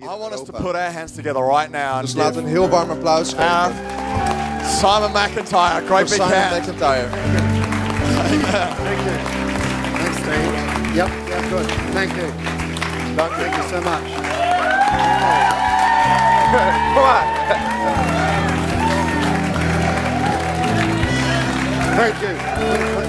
[0.00, 2.48] hier I want us to put our hands together right now and Dus laten we
[2.48, 3.74] give een heel warm applaus geven
[4.80, 6.66] Simon McIntyre, great voor big Simon hand.
[6.66, 7.06] McIntyre.
[7.12, 7.60] Amen.
[8.84, 9.16] Thank you.
[9.98, 10.94] Thanks, Dave.
[10.94, 11.66] Yep, yeah, good.
[11.92, 12.26] Thank you.
[13.16, 14.06] Dank Thank you so much.
[16.94, 17.24] Kom maar.
[21.96, 22.34] Thank you.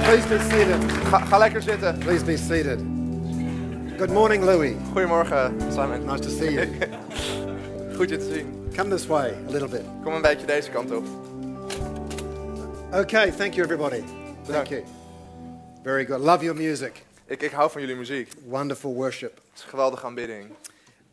[0.03, 0.91] Please be seated.
[1.09, 1.97] Ga, ga lekker zitten.
[1.97, 3.00] Please be seated.
[4.01, 4.75] Good morning, Louis.
[4.93, 6.07] Goedemorgen, Simon.
[6.07, 6.67] Nice to see you.
[7.97, 8.73] Goed je te zien.
[8.75, 9.81] Come this way a little bit.
[10.03, 11.03] Kom een beetje deze kant op.
[12.93, 14.03] Okay, thank you, everybody.
[14.47, 14.83] Thank you.
[15.83, 16.19] Very good.
[16.19, 17.03] Love your music.
[17.25, 18.29] Ik, ik hou van jullie muziek.
[18.29, 19.39] Het Wonderful worship.
[19.55, 20.49] is een geweldige aanbidding.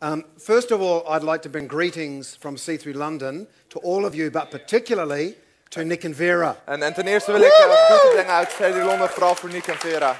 [0.03, 4.13] Um, first of all, I'd like to bring greetings from C3 London to all of
[4.13, 5.35] you, but particularly
[5.67, 8.83] to Nick and Vera, En, en ten eerste wil ik uh, groeten brengen uit CD
[8.83, 10.17] Londen, vooral voor Nick en Vera.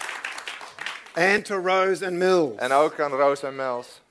[1.13, 2.57] And to Rose and Mills.
[2.57, 4.01] En ook aan Rose en Mills.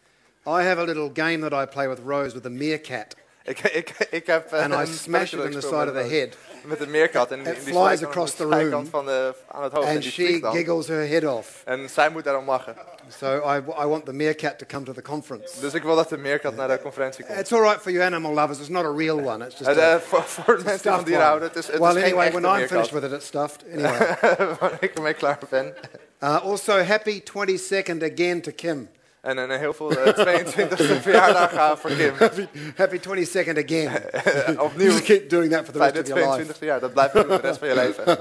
[0.47, 3.17] I have a little game that I play with Rose with a meerkat,
[3.49, 6.81] Ik, ik, ik heb and I smash it in the side of the head, Met
[6.81, 7.31] een meerkat.
[7.31, 8.87] En die, flies across the room.
[8.87, 9.87] van de, aan het hoofd.
[9.87, 11.63] and she giggles her head off.
[11.65, 12.75] En zij moet daarom lachen.
[13.19, 15.61] So I, I want the meerkat to come to the conference.
[15.61, 17.39] Dus ik wil dat de meerkat naar de conferentie komt.
[17.39, 18.59] It's all right for you animal lovers.
[18.59, 19.47] It's not a real one.
[19.47, 22.33] It's just a voor, voor mensen van dieren houden, het is, het well, is anyway,
[22.33, 23.65] when I'm finished with it, it's stuffed.
[23.73, 24.17] Anyway.
[24.61, 25.75] Wanneer ik ermee klaar ben.
[26.21, 28.89] Uh, also, happy 22nd again to Kim.
[29.21, 32.13] En een heel veel eh, 22e verjaardag uh, voor Kim.
[32.77, 33.91] Happy 22nd again.
[34.67, 36.53] Opnieuw Just keep doing that for the rest of your life.
[36.53, 36.81] 22e jaar.
[36.81, 38.19] Dat blijft doen de rest van je leven.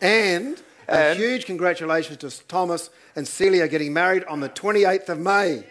[0.00, 5.18] And a And- huge congratulations to Thomas and Celia getting married on the 28th of
[5.18, 5.64] May.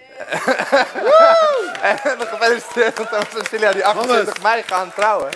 [1.83, 5.31] En gefeliciteerd met Thomas en Celia die 28 mei gaan trouwen.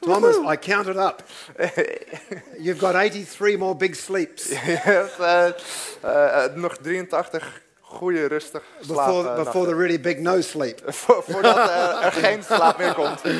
[0.00, 1.22] Thomas, I counted up.
[2.64, 7.62] You've got 83 more big sleeps hebt eh, eh, eh, nog 83
[7.98, 9.06] goede, rustig slaap.
[9.06, 10.80] before, eh, before the really big no sleep.
[11.06, 13.20] Vo- Voordat eh, er geen slaap meer komt.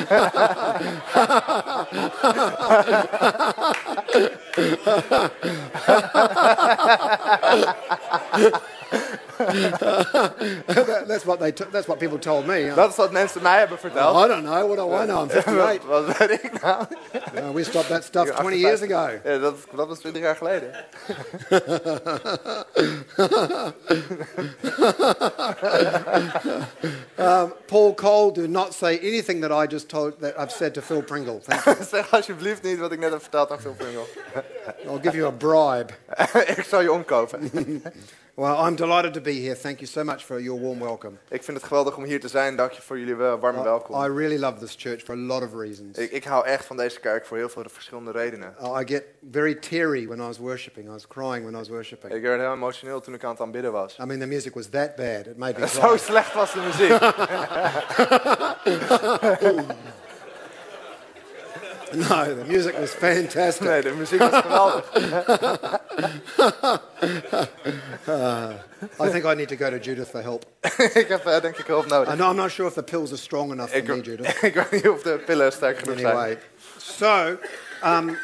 [9.37, 11.51] That- that's what they.
[11.51, 12.71] T- that's what people told me.
[12.75, 14.25] Dat is wat mensen mij hebben verteld.
[14.25, 14.65] I don't know.
[14.67, 15.21] What do I know?
[15.21, 15.85] I'm 58.
[15.85, 16.85] Wat, wat weet ik nou?
[17.35, 19.09] Uh, we stopped that stuff 20 years ago.
[19.23, 20.71] Ja, dat, dat was 20 jaar geleden.
[27.67, 31.01] Paul Cole, do not say anything that I just told that I've said to Phil
[31.01, 31.39] Pringle.
[31.41, 31.75] Thank you.
[31.89, 34.03] zeg alsjeblieft niet wat ik net heb verteld aan Phil Pringle.
[34.85, 35.93] I'll give you a bribe.
[36.57, 37.51] ik zal je omkopen.
[38.35, 39.53] Well, I'm delighted to be here.
[39.53, 41.17] Thank you so much for your warm welcome.
[41.29, 42.55] Ik vind het geweldig om hier te zijn.
[42.55, 44.17] Dank je voor jullie wel- warme I welkom.
[44.17, 45.97] really love this church for a lot of reasons.
[45.97, 48.55] Ik, ik hou echt van deze kerk voor heel veel verschillende redenen.
[48.61, 50.87] Uh, I get very teary when I was worshipping.
[50.87, 52.13] I was crying when I was worshipping.
[52.13, 53.97] Ik werd heel emotioneel toen ik aan het aanbidden was.
[53.99, 55.25] I mean, the music was that bad.
[55.25, 55.97] It made me Zo cry.
[55.97, 56.91] slecht was de muziek.
[61.95, 63.67] No, the music was fantastic.
[63.67, 64.83] Nee, de muziek was geweldig.
[68.99, 70.45] I think I need to go to Judith for help.
[70.93, 72.13] ik heb eh, denk ik hulp nodig.
[72.13, 74.43] I'm not sure if the pills are strong enough for Ik, me, Judith.
[74.43, 76.15] ik weet niet of de pillen sterk genoeg zijn.
[76.15, 76.37] Anyway,
[76.77, 77.37] so
[77.85, 78.17] um,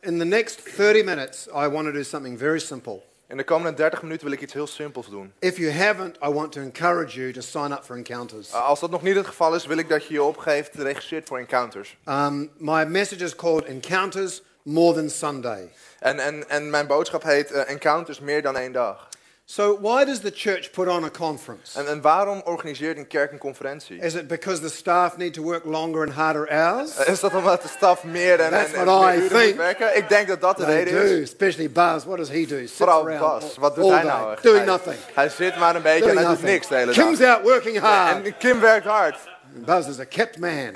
[0.00, 3.02] in the next 30 minutes, I want to do something very simple.
[3.28, 5.32] In de komende 30 minuten wil ik iets heel simpels doen.
[5.38, 8.50] If you haven't, I want to encourage you to sign up for encounters.
[8.50, 11.28] Uh, Als dat nog niet het geval is, wil ik dat je je opgeeft, registreert
[11.28, 11.96] voor encounters.
[12.08, 15.72] Um, my message is called Encounters More Than Sunday.
[15.98, 19.08] En, en, en mijn boodschap heet eh, Encounters meer dan één dag.
[19.46, 21.78] So, why does the church put on a conference?
[21.78, 23.98] En, en waarom organiseert een kerk een conferentie?
[23.98, 26.96] Is it because the staff need to work longer and harder hours?
[27.06, 29.46] Is dat omdat de staf meer en, That's en, en what I meer uren think.
[29.46, 29.96] moet werken?
[29.96, 31.20] Ik denk dat dat de reden do, is.
[31.22, 32.04] especially Buzz.
[32.04, 32.56] What does he do?
[32.58, 33.56] Sits Vooral around Bas.
[33.56, 34.36] Wat doet all hij day, nou?
[34.40, 34.96] Doing hij, nothing.
[35.14, 36.50] hij zit maar een beetje Doing en hij doet nothing.
[36.52, 37.36] niks de hele Kim's dag.
[37.36, 38.24] out working hard.
[38.24, 39.16] En Kim werkt hard.
[39.54, 40.74] Buzz is a kept man.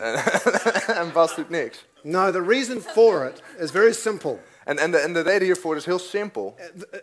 [1.00, 1.86] en Bas doet niks.
[2.02, 4.38] No, the reason for it is very simple.
[4.68, 6.54] En, en, de, en de reden hiervoor is heel simpel.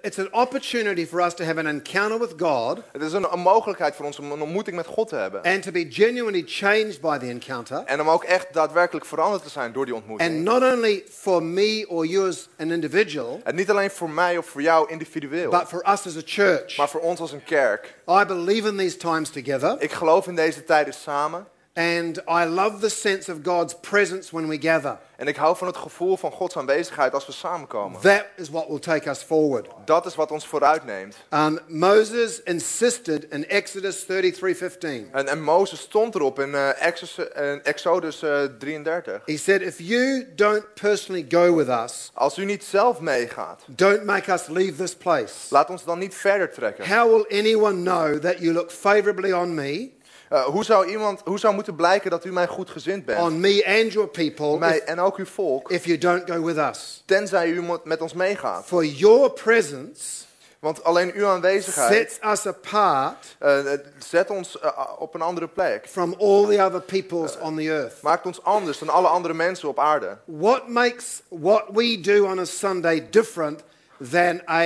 [0.01, 3.39] It's an opportunity for us to have an encounter with God Het is een, een
[3.39, 5.41] mogelijkheid voor ons om een ontmoeting met God te hebben.
[5.41, 7.83] and to be genuinely changed by the encounter.
[7.85, 10.29] En om ook echt daadwerkelijk veranderd te zijn door die ontmoeting.
[10.31, 14.37] And not only for me or you as an individual, En niet alleen voor mij
[14.37, 16.77] of voor jou individueel, but for us as a church.
[16.77, 17.95] maar voor ons als een kerk.
[18.09, 21.47] I believe in these times together, Ik geloof in deze tijden samen.
[21.75, 24.97] And I love the sense of God's presence when we gather.
[25.17, 28.01] En ik hou van het gevoel van Gods aanwezigheid als we samenkomen.
[28.01, 29.67] That is what will take us forward.
[29.85, 31.15] Dat is wat ons vooruit neemt.
[31.29, 35.09] Um, Moses insisted in Exodus 33:15.
[35.11, 39.21] En, en Mozes stond erop in eh, Exodus, eh, Exodus eh, 33.
[39.25, 44.03] He said, "If you don't personally go with us, Als u niet zelf meegaat, don't
[44.03, 45.33] make us leave this place.
[45.49, 46.87] laat ons dan niet verder trekken.
[46.87, 49.91] How will anyone know that you look favorably on me
[50.35, 53.19] Eh, hoe, zou iemand, hoe zou moeten blijken dat u mij goed gezind bent?
[53.19, 56.43] on me and your people mij if, en ook uw volk, if you don't go
[56.43, 57.03] with us.
[57.05, 58.65] tenzij u met ons meegaat.
[58.65, 60.23] For your presence
[60.59, 63.59] Want alleen uw aanwezigheid sets us apart eh,
[63.97, 64.59] zet ons
[64.97, 65.87] op een andere plek.
[65.87, 68.01] from all the other peoples on the earth.
[68.01, 70.17] Maakt ons anders dan alle andere mensen op aarde.
[70.25, 73.63] What makes what we do on a Sunday different
[74.11, 74.65] than a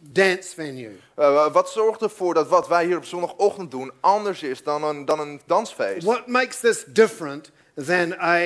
[0.00, 0.98] dance venue?
[1.14, 5.04] Eh, wat zorgt ervoor dat wat wij hier op zondagochtend doen anders is dan een,
[5.04, 6.06] dan een dansfeest?
[6.06, 7.50] What makes this different
[7.86, 8.38] than a,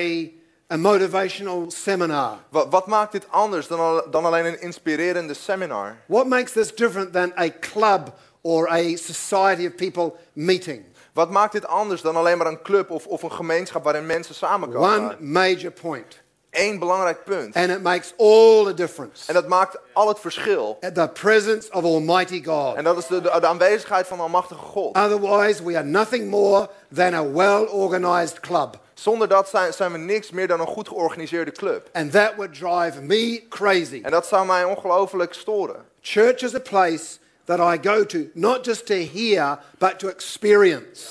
[0.73, 2.37] a motivational seminar?
[2.49, 5.97] Wat, wat maakt dit anders dan, al- dan alleen een inspirerende seminar?
[6.07, 10.83] What makes this different than a club or a society of people meeting?
[11.13, 14.35] Wat maakt dit anders dan alleen maar een club of, of een gemeenschap waarin mensen
[14.35, 14.89] samenkomen?
[14.95, 16.23] One major point.
[16.57, 17.55] Eén belangrijk punt.
[17.55, 19.27] And it makes all the difference.
[19.27, 20.77] En dat maakt al het verschil.
[20.93, 22.75] The presence of Almighty God.
[22.75, 24.95] En dat is de, de, de aanwezigheid van de Almachtige God.
[24.97, 28.79] Otherwise, we are nothing more than a well organized club.
[28.93, 31.89] Zonder dat zijn, zijn we niks meer dan een goed georganiseerde club.
[31.93, 33.99] And that would drive me crazy.
[34.03, 35.75] En dat zou mij ongelooflijk storen.
[36.01, 41.03] Church is a place that I go to, not just to hear, but to experience.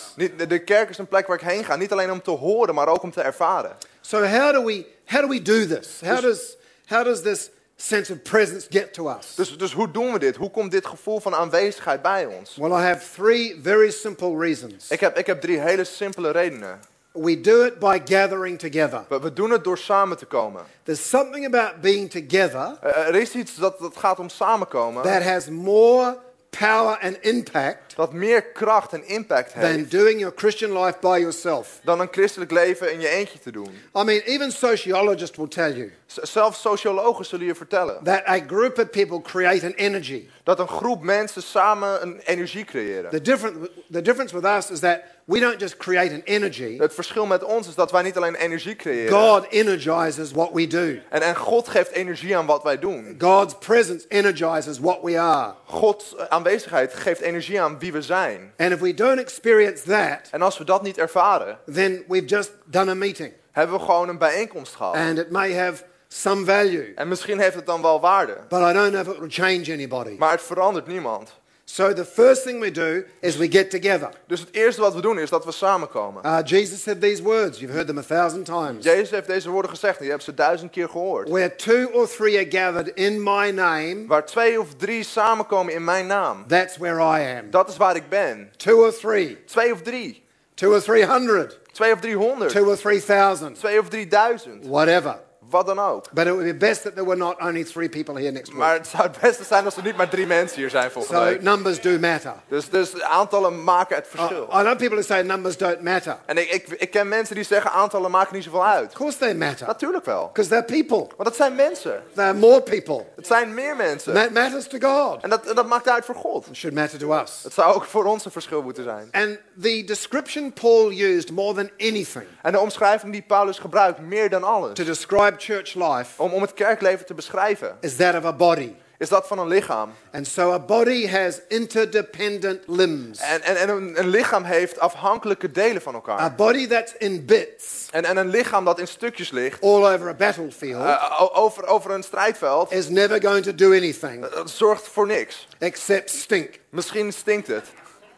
[0.49, 1.77] De kerk is een plek waar ik heen ga.
[1.77, 3.77] Niet alleen om te horen, maar ook om te ervaren.
[4.01, 6.01] So, how do we, how do, we do this?
[6.05, 6.57] How does,
[6.87, 9.35] how does this sense of presence get to us?
[9.37, 10.37] Dus, dus hoe doen we dit?
[10.37, 12.57] Hoe komt dit gevoel van aanwezigheid bij ons?
[12.57, 14.89] Well, I have three very simple reasons.
[14.91, 16.81] Ik heb, ik heb drie hele simpele redenen.
[17.13, 19.05] We do it by gathering together.
[19.09, 20.63] We, we doen het door samen te komen.
[20.83, 25.03] There's something about being together Eh, Er is iets dat, dat gaat om samenkomen.
[25.03, 26.17] that has more
[26.59, 29.91] power and impact Dat meer kracht en impact than heeft.
[29.91, 31.81] doing your Christian life by yourself.
[31.85, 33.69] Dan een christelijk leven in je eentje te doen.
[33.97, 38.05] I mean, even sociologists will tell you Zelfs sociologen zullen je vertellen.
[38.05, 40.29] that a group of people create an energy.
[40.43, 43.11] Dat een groep mensen samen een energie creëren.
[43.11, 43.57] The, different,
[43.93, 47.45] the difference with us is that we don't just create an energy, Het verschil met
[47.45, 49.13] ons is dat wij niet alleen energie creëren.
[49.21, 50.95] God energizes what we do.
[51.11, 53.15] En, en God geeft energie aan wat wij doen.
[53.19, 55.55] God's presence energizes what we are.
[55.67, 58.53] Gods eh, aanwezigheid geeft energie aan wie we zijn.
[58.57, 62.53] And if we don't experience that, En als we dat niet ervaren, then we've just
[62.65, 63.33] done a meeting.
[63.53, 64.95] hebben we gewoon een bijeenkomst gehad.
[64.95, 68.37] And it may have some value, En misschien heeft het dan wel waarde.
[68.49, 70.15] but I don't know if it will change anybody.
[70.19, 71.43] Maar het verandert niemand.
[71.75, 74.09] So the first thing we do is we get together.
[74.27, 76.23] Dus het eerste wat we doen is dat we samenkomen.
[76.27, 77.59] Uh, Jesus said these words.
[77.59, 78.85] You've heard them a thousand times.
[78.85, 81.29] Jezus heeft deze woorden gezegd en je hebt ze duizend keer gehoord.
[81.29, 85.85] Where two or three are gathered in my name, Waar twee of drie samenkomen in
[85.85, 86.45] mijn naam.
[86.47, 87.51] that's where I am.
[87.51, 88.51] Dat is waar ik ben.
[88.57, 90.23] Two or three, Twee of drie.
[90.55, 92.51] two or three hundred, Twee of driehonderd.
[92.51, 94.67] two or three thousand, Twee of drieduizend.
[94.67, 95.19] whatever.
[95.55, 96.05] Wat dan ook.
[96.13, 98.71] But it would be best that there were not only three people here next Maar
[98.73, 98.79] week.
[98.79, 101.25] het zou het beste zijn als er niet maar drie mensen hier zijn volgende So
[101.25, 101.43] week.
[101.43, 102.33] numbers do matter.
[102.49, 104.43] Dus, dus aantallen maken het I, verschil.
[104.43, 106.17] I know people who say numbers don't matter.
[106.27, 108.87] En ik, ik, ik ken mensen die zeggen aantallen maken niet zoveel uit.
[108.87, 110.27] Of course they matter, Natuurlijk wel.
[110.33, 111.15] because they're people.
[111.17, 112.03] Want dat zijn mensen.
[112.15, 113.05] They're more people.
[113.17, 114.15] Het zijn meer mensen.
[114.15, 115.23] That matters to God.
[115.23, 116.47] En dat, dat maakt uit voor God.
[116.47, 117.41] It should matter to us.
[117.43, 119.09] Het zou ook voor ons een verschil moeten zijn.
[119.13, 124.31] And the description Paul used more than anything En de omschrijving die Paulus gebruikt, meer
[124.31, 128.25] dan alles, to describe church life om, om het kerkleven te beschrijven, is that of
[128.25, 128.73] a body.
[128.99, 129.93] is dat van een lichaam.
[130.13, 133.19] And so a body has interdependent limbs.
[133.21, 136.35] En, en, en een, een lichaam heeft afhankelijke delen van A elkaar.
[136.35, 140.15] body that's in bits En, en een lichaam dat in stukjes ligt, all over a
[140.15, 145.07] battlefield o- over, over een strijdveld, is never going to do anything dat zorgt voor
[145.07, 145.49] niks.
[145.59, 146.59] except stink.
[146.71, 147.65] Misschien stinkt het,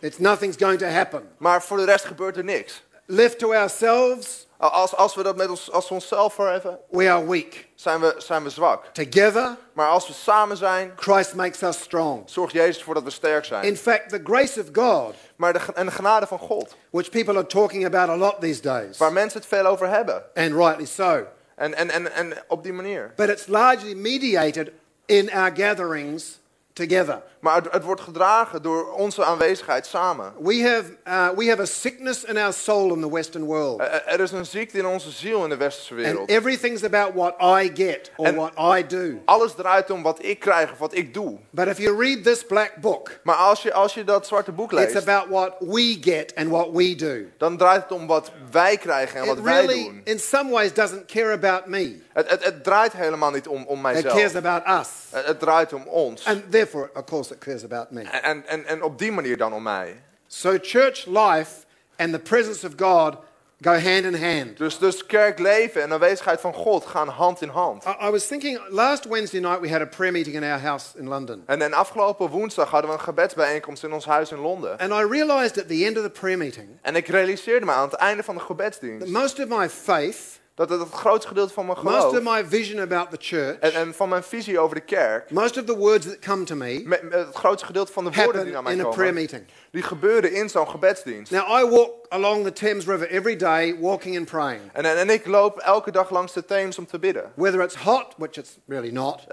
[0.00, 1.22] It's nothing's going to happen.
[1.38, 2.84] maar voor de rest gebeurt er niks.
[3.06, 7.10] Left to ourselves, Als, als we dat met ons, als we onszelf voor hebben, we
[7.10, 7.66] are weak.
[7.74, 8.84] zijn we, zijn we zwak.
[8.92, 12.22] Together, Maar als we samen zijn, Christ makes us strong.
[12.30, 13.64] zorgt Jezus ervoor dat we sterk zijn.
[13.64, 17.34] In fact, the grace of God, Maar de, en de genade van God, which people
[17.34, 20.22] are talking about a lot these days, waar mensen het veel over hebben.
[20.34, 23.12] and rightly so, En, en, en, en op die manier.
[23.16, 24.70] but it's largely mediated
[25.06, 26.38] in our gatherings
[26.76, 27.22] together.
[27.40, 30.32] Maar het, het wordt gedragen door onze aanwezigheid samen.
[30.38, 33.80] We have, uh, we have a sickness in our soul in the Western world.
[33.80, 36.28] Er, er is een ziekte in onze ziel in de westerse And wereld.
[36.30, 39.20] everything's about what I get or En- what I do.
[39.24, 41.38] Alles draait om wat ik krijg of wat ik doe.
[41.50, 44.72] But if you read this black book, Maar als je, als je dat zwarte boek
[44.72, 47.16] it's leest, about what we get and what we do.
[47.38, 50.00] dan draait het om wat wij krijgen en It wat wij really, doen.
[50.04, 52.04] in some ways, doesn't care about me.
[52.16, 54.14] Het, het, het draait helemaal niet om, om It mijzelf.
[54.14, 54.88] cares about us.
[55.10, 56.26] Het, het draait om ons.
[56.26, 58.02] And therefore, of course, it cares about me.
[58.02, 60.00] En, en, en, op die manier dan om mij.
[60.26, 61.50] So, church life
[61.96, 63.16] and the presence of God
[63.60, 64.56] go hand in hand.
[64.56, 67.84] Dus, dus kerkleven en aanwezigheid van God gaan hand in hand.
[67.84, 70.98] I, I was thinking last Wednesday night we had a prayer meeting in our house
[70.98, 71.42] in London.
[71.46, 74.78] En, en afgelopen woensdag hadden we een gebedsbijeenkomst in ons huis in Londen.
[74.78, 77.88] And I realized at the end of the prayer meeting En ik realiseerde me aan
[77.88, 80.18] het einde van de that gebedsdienst most of my faith,
[80.56, 83.58] dat het het grootste gedeelte van mijn most of geloof my vision about the church,
[83.58, 86.54] en, en van mijn visie over de kerk, most of the words that come to
[86.54, 88.96] me met, met het grootste gedeelte van de woorden die naar mij in a prayer
[88.96, 89.44] komen, meeting.
[89.76, 91.30] Die gebeuren in zo'n gebedsdienst.
[91.32, 94.60] Now, I walk along the Thames River every day, walking and praying.
[94.72, 97.32] En, en, ik loop elke dag langs de Theems om te bidden.
[97.34, 99.26] Whether it's hot, which it's really not,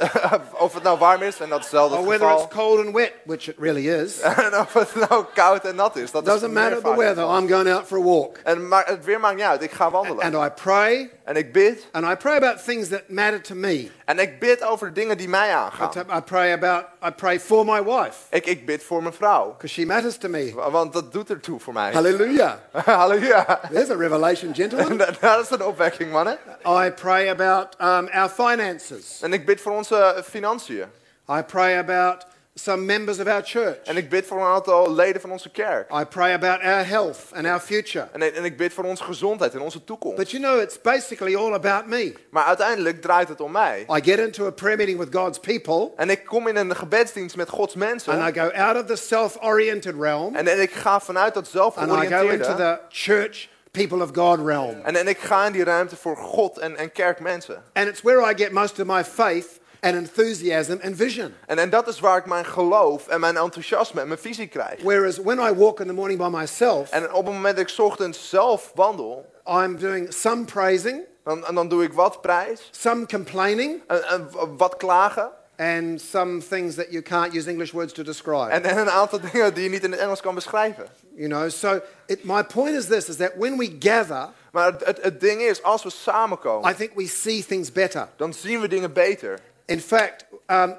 [0.58, 2.96] of het nou warm is, en dat is zelden or het whether it's cold and
[2.96, 6.34] wet, which it really is, En of het nou koud en nat is, dat is
[6.34, 7.24] doesn't matter the weather.
[7.24, 8.38] I'm going out for a walk.
[8.44, 10.34] En maar het weer maakt niet uit, ik ga wandelen.
[10.34, 11.88] And I pray, En ik bid.
[11.92, 13.92] and I pray about things that matter to me.
[14.06, 15.92] En ik bid over de dingen die mij aangaan.
[16.18, 19.48] I pray about, I pray for my wife, Ik, ik bid voor mijn vrouw.
[19.52, 20.54] because she matters to me.
[20.72, 21.92] Want dat doet ertoe voor mij.
[21.94, 22.54] Hallelujah.
[22.86, 23.60] Halleluja.
[23.72, 24.98] There's a revelation, gentlemen.
[24.98, 26.38] Dat dat is een opwekking, mannen.
[26.68, 29.22] I pray about um, our finances.
[29.22, 30.86] En ik bid voor onze financiën.
[31.30, 33.78] I pray about some members of our church.
[33.84, 35.92] En ik bid voor een aantal leden van onze kerk.
[35.92, 38.08] I pray about our health and our future.
[38.12, 40.18] En, en ik bid voor onze gezondheid en onze toekomst.
[40.18, 42.14] But you know, it's basically all about me.
[42.30, 43.86] Maar uiteindelijk draait het om mij.
[43.90, 47.36] I get into a prayer meeting with God's people, En ik kom in een gebedsdienst
[47.36, 48.14] met Gods mensen.
[48.14, 51.56] and I go out of the self oriented realm, En, en ik ga vanuit dat
[51.56, 52.56] and I go into zelfgeoriënteerde.
[52.56, 54.82] the church, people of God realm.
[54.84, 57.64] En, en ik ga in die ruimte voor God en, en kerkmensen.
[57.74, 61.34] And it's where I get most of my faith and enthusiasm and vision.
[61.46, 64.82] En, en dat is waar ik mijn geloof en mijn enthousiasme en mijn visie krijg.
[64.82, 67.78] Whereas when I walk in the morning by myself, En op het moment dat ik
[67.80, 73.06] ochtends zelf wandel, I'm doing some praising, dan, en dan doe ik wat prijs, some
[73.06, 75.30] complaining, en, en wat klagen.
[75.58, 78.50] and some things that you can't use English words to describe.
[78.50, 80.86] En, en een aantal dingen die je niet in het Engels kan beschrijven.
[81.16, 84.86] you know, so it, my point is this: is that when we gather, Maar het,
[84.86, 88.08] het, het ding is, als we samenkomen, I think we see things better.
[88.16, 89.40] dan zien we dingen beter.
[89.66, 90.78] In fact, um,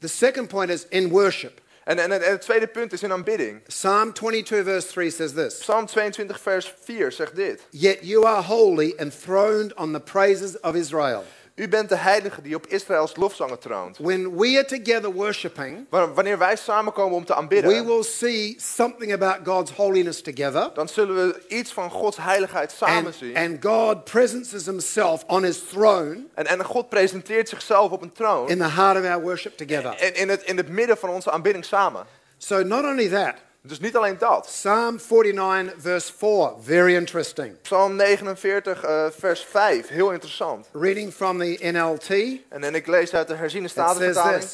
[0.00, 1.60] the second point is in worship.
[1.84, 3.62] En, en, en het tweede punt is in aanbidding.
[3.66, 7.60] Psalm 22, verse 3 says this Psalm 22, vers 4 zegt dit.
[7.70, 11.24] Yet you are holy, enthroned on the praises of Israel.
[11.56, 13.98] U bent de heilige die op Israëls lofzangen troont.
[13.98, 18.54] When we are together worshiping, Wa- Wanneer wij samenkomen om te we aanbidden, will see
[18.58, 20.70] something about God's holiness together.
[20.74, 23.36] dan zullen we iets van Gods heiligheid samen And, zien.
[23.36, 28.48] and God presences himself on his throne En, en God presenteert zichzelf op een troon
[28.48, 30.02] in the heart of our worship together.
[30.02, 32.06] in, in, het, in het midden van onze aanbidding samen.
[32.38, 33.34] So, not only that,
[33.66, 34.46] Dus niet alleen dat.
[34.46, 37.60] Psalm 49, verse 4, very interesting.
[37.62, 40.68] Psalm 49, eh, vers 5, heel interessant.
[40.72, 42.08] Reading from the NLT,
[42.48, 44.42] En, en ik lees uit de herziene statenvertaling.
[44.42, 44.50] En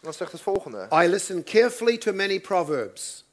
[0.00, 0.88] dan zegt het volgende.
[0.92, 3.24] I listen carefully to many proverbs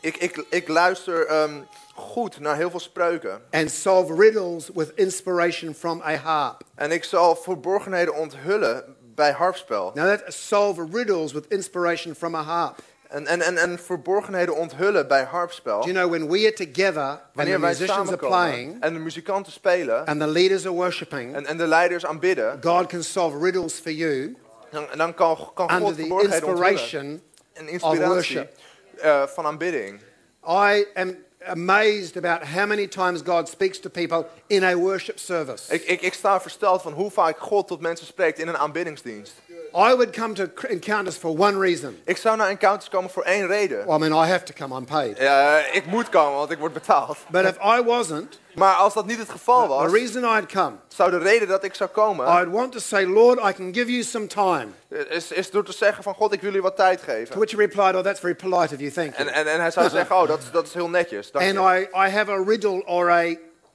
[0.00, 1.60] Ik, ik, ik luister ehm,
[1.94, 3.42] goed naar heel veel spreuken.
[3.50, 6.62] and solve riddles with inspiration from a harp.
[6.74, 9.92] En ik zal verborgenheden onthullen bij harpspel.
[9.94, 12.78] Now, that solve riddles with inspiration from a harp.
[13.08, 15.80] En, en, en, en verborgenheden onthullen bij harpspel.
[15.80, 19.52] Do you know, when we are together and the musicians are playing en de muzikanten
[19.52, 23.72] spelen and the leaders are worshiping, en, en de leiders aanbidden, God can solve riddles
[23.80, 24.36] for you
[24.70, 27.22] dan, dan kan, kan God verborgenheden onthullen.
[27.54, 28.52] Een inspiratie worship.
[29.00, 30.00] eh, van aanbidding.
[30.48, 35.72] I am amazed about how many times God speaks to people in a worship service.
[35.74, 39.32] Ik, ik, ik sta versteld van hoe vaak God tot mensen spreekt in een aanbiddingsdienst.
[39.74, 41.98] I would come to encounters for one reason.
[42.04, 43.86] Ik zou naar encounters komen voor één reden.
[43.86, 45.18] Well, I mean, I have to come, I'm paid.
[45.18, 47.16] Ja, ik moet komen, want ik word betaald.
[47.30, 50.72] But if I wasn't, Maar als dat niet het geval the was, reason I'd come,
[50.88, 53.90] zou de reden dat ik zou komen, I'd want to say, Lord, I can give
[53.90, 54.66] you some time.
[55.08, 57.38] is, is door te zeggen van God, ik wil u wat tijd To geven.
[57.38, 59.36] which he replied, Oh, that's very polite of you, thank En, you.
[59.36, 61.30] en, en hij zou zeggen, oh, dat, is- dat is heel netjes.
[61.30, 61.88] dank And je.
[61.94, 63.34] I, I have a riddle or a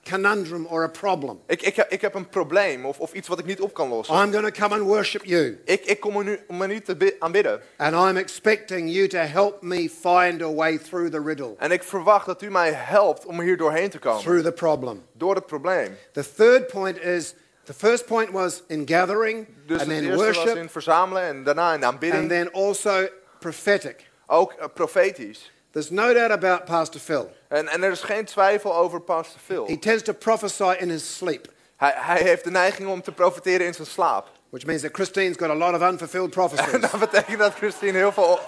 [0.09, 1.39] conundrum or a problem.
[1.47, 4.15] Ik, ik, ik heb een probleem of, of iets wat ik niet op kan lossen.
[4.15, 5.61] I'm going to come and worship you.
[5.65, 7.61] Ik, ik kom nu, om nu te bi- aanbidden.
[7.77, 11.83] And I'm expecting you to help me find a way through the riddle, En ik
[11.83, 14.21] verwacht dat u mij helpt om er hier doorheen te komen.
[14.21, 15.03] through the problem.
[15.13, 15.97] Door het probleem.
[16.11, 17.33] The third point is
[17.63, 21.73] the first point was in gathering, Dus and then was worship, in verzamelen en daarna
[21.73, 22.29] in de and aanbidding.
[22.29, 23.07] then also
[23.39, 24.11] prophetic.
[24.27, 25.51] Ook eh, profetisch.
[25.73, 27.31] There's no doubt about Pastor Phil.
[27.47, 29.65] En, en er is geen twijfel over Pastor Phil.
[29.65, 33.65] He tends to prophesy in his sleep, Hij, hij heeft de neiging om te profeteren
[33.65, 34.27] in zijn slaap.
[34.49, 36.81] which means that Christine's got a lot of unfulfilled prophecies.
[36.91, 38.39] Dat betekent dat Christine heel veel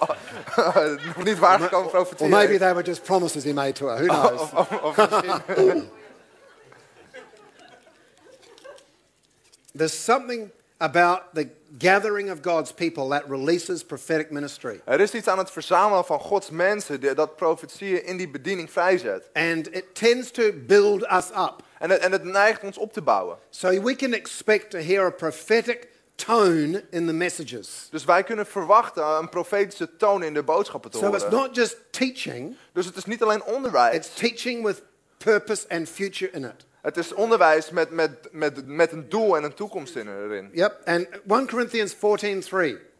[1.16, 3.96] nog niet waargekomen or profeteren maybe they were just promises he made to her.
[3.96, 4.40] Who knows?
[4.40, 5.22] Of, of, of
[9.76, 14.80] There's something about the gathering of God's people that releases prophetic ministry.
[14.84, 19.28] Er is iets aan het verzamelen van Gods mensen dat profetieën in die bediening vrijzet.
[19.32, 21.54] And it tends to build us up.
[21.78, 23.36] En het, en het neigt ons op te bouwen.
[23.50, 27.88] So we can expect to hear a prophetic tone in the messages.
[27.90, 31.38] Dus wij kunnen verwachten een profetische toon in de boodschappen te So it's horen.
[31.38, 33.96] not just teaching, Dus het is niet alleen onderwijs.
[33.96, 34.82] it's teaching with
[35.18, 36.66] purpose and future in it.
[36.86, 40.48] Het is onderwijs met, met, met, met een doel en een toekomst in erin.
[40.52, 40.80] Yep.
[40.84, 41.98] And 1 Corinthians 14:3.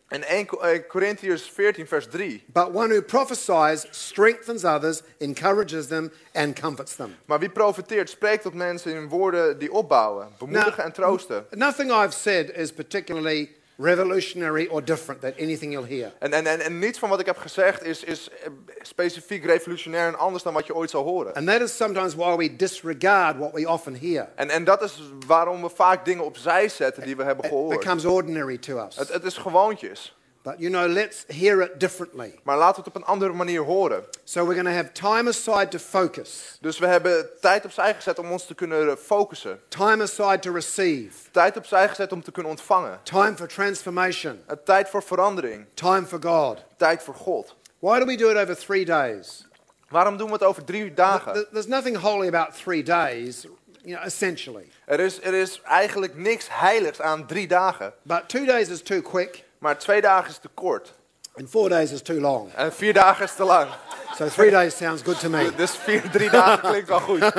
[0.08, 2.44] En 1 Co- eh, Corinthiërs 14 vers 3.
[2.46, 7.14] But one who prophesies strengthens others, encourages them, and comforts them.
[7.24, 11.46] Maar wie profeteert, spreekt tot mensen in woorden die opbouwen, bemoedigen en troosten.
[11.50, 16.12] Nothing I've said is particularly revolutionary or different than anything you'll hear.
[16.18, 20.06] En, en, en, en niets van wat ik heb gezegd is, is eh, specifiek revolutionair
[20.06, 21.34] en anders dan wat je ooit zal horen.
[21.34, 24.28] And that is sometimes why we disregard what we often hear.
[24.34, 27.78] En, en dat is waarom we vaak dingen opzij zetten die we hebben It gehoord.
[27.78, 28.96] becomes ordinary to us.
[28.96, 30.15] Het, het is gewoontjes.
[30.46, 32.38] But you know, let's hear it differently.
[32.42, 34.04] Maar laten we het op een andere manier horen.
[34.24, 38.18] So we're going to have time aside to focus, Dus we hebben tijd opzij gezet
[38.18, 39.60] om ons te kunnen focussen.
[39.68, 43.00] time aside to receive, Tijd opzij gezet om te kunnen ontvangen.
[43.02, 45.66] time for transformation, Een tijd voor verandering.
[45.74, 46.64] time for God.
[46.76, 47.56] Tijd voor God.
[47.78, 49.46] Why do we do it over three days?
[49.88, 51.32] Waarom doen we het over drie dagen?
[51.32, 53.42] Th- There's nothing holy about three days,
[53.82, 54.68] you know, essentially.
[54.84, 57.92] Er is, er is eigenlijk niks heiligs aan drie dagen.
[58.02, 60.92] But two days is too quick, Maar twee dagen is te kort.
[61.38, 62.52] and four days is too long.
[62.54, 63.70] En vier dagen is te lang.
[64.16, 65.50] So three days sounds good to me.
[65.56, 67.22] Dus vier, drie dagen klinkt wel goed.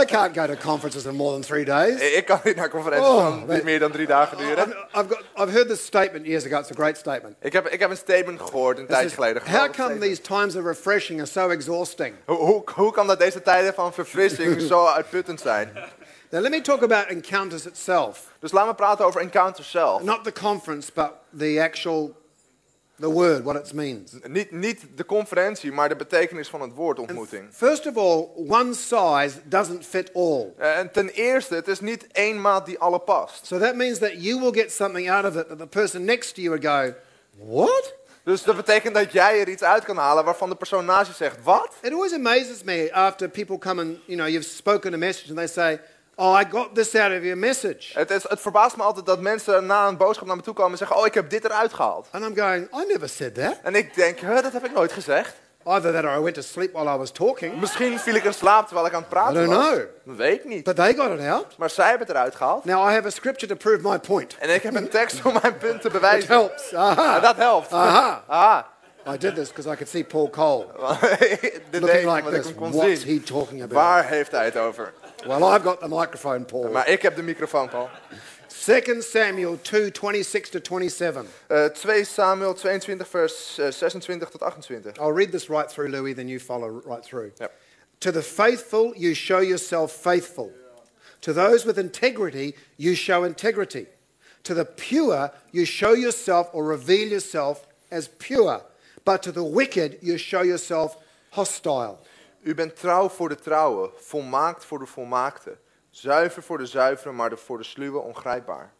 [0.00, 2.00] I can't go to conferences in more than three days.
[2.00, 4.68] Ik kan niet naar conferenties Oh, van niet meer dan drie dagen duren.
[4.68, 6.58] I've, got, I've heard this statement years ago.
[6.58, 7.36] It's a great statement.
[7.40, 9.42] Ik heb, ik heb een statement gehoord een tijd geleden.
[9.50, 12.14] How come these times of refreshing are so exhausting?
[12.26, 15.72] Hoe, hoe, hoe kan dat deze tijden van verfrissing zo uitputtend zijn?
[16.32, 18.32] Now, let me talk about encounters itself.
[18.40, 20.02] Dus laten we praten over Encounter zelf.
[20.02, 22.16] Not the conference, but the actual,
[23.00, 24.12] the word, what it means.
[24.26, 27.48] Niet, niet de conferentie, maar de betekenis van het woord ontmoeting.
[27.52, 30.52] First of all, one size doesn't fit all.
[30.56, 33.46] Eh, En ten eerste, het is niet één maat die alle past.
[33.46, 36.34] So that means that you will get something out of it that the person next
[36.34, 36.94] to you would go,
[37.36, 37.94] What?
[38.24, 41.14] Dus dat betekent dat jij er iets uit kan halen waarvan de persoon naast je
[41.16, 41.68] zegt, wat?
[41.82, 45.36] It always amazes me after people come and, you know, you've spoken a message and
[45.36, 45.80] they say,
[46.24, 47.98] Oh, I got this out of your message.
[47.98, 50.72] Het, is, het verbaast me altijd dat mensen na een boodschap naar me toe komen
[50.72, 52.06] en zeggen, oh ik heb dit eruit gehaald.
[52.10, 53.56] And I'm going, I never said that.
[53.62, 55.34] En ik denk, huh, dat heb ik nooit gezegd.
[55.64, 57.60] Either that or I went to sleep while I was talking.
[57.60, 59.66] Misschien viel ik in slaap terwijl ik aan het I praten don't was.
[59.68, 59.78] know.
[60.04, 60.64] Dat weet ik niet.
[60.64, 61.46] But they got it out.
[61.58, 62.64] Maar zij hebben het eruit gehaald.
[62.64, 64.36] Now I have a scripture to prove my point.
[64.38, 66.28] En ik heb een tekst om mijn punt te It bewijzen.
[66.28, 66.72] helps.
[66.72, 67.20] En Aha.
[67.20, 67.72] dat helpt.
[67.72, 68.22] Aha.
[68.28, 68.70] Aha.
[69.14, 70.66] I did this because I could see Paul Cole
[71.72, 72.54] looking ik like this.
[72.54, 73.72] What's he talking about?
[73.72, 74.92] Waar heeft hij het over?
[75.26, 76.68] Well, I've got the microphone, Paul.
[76.70, 77.88] Maar ik heb de microfoon, Paul.
[78.46, 81.26] 2 Samuel 2 26 to 27.
[81.46, 84.98] Eh 2 Samuel 22, vers eh, 26 tot 28.
[84.98, 87.32] I'll read this right through, Louis, then you follow right through.
[87.38, 87.48] Ja.
[87.98, 90.52] To the faithful, you show yourself faithful.
[91.20, 93.86] To those with integrity, you show integrity.
[94.42, 98.60] To the pure, you show yourself or reveal yourself as pure.
[99.04, 100.96] But to the wicked, you show yourself
[101.30, 101.98] hostile.
[102.42, 105.56] U bent trouw voor de trouwe, volmaakt voor de volmaakte.
[105.90, 108.72] Zuiver voor de zuivere, maar voor de sluwe ongrijpbaar.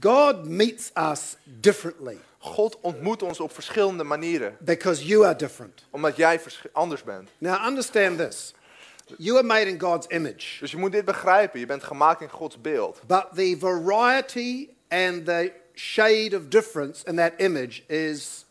[0.00, 5.84] God meets us differently God ontmoet ons op verschillende manieren, because you are different.
[5.90, 6.40] omdat jij
[6.72, 7.28] anders bent.
[7.38, 8.54] Now, understand this
[9.18, 12.28] you are made in God's image, Dus je moet dit begrijpen, je bent gemaakt in
[12.28, 13.00] Gods beeld.
[13.06, 18.44] but the variety and the shade of difference in that image is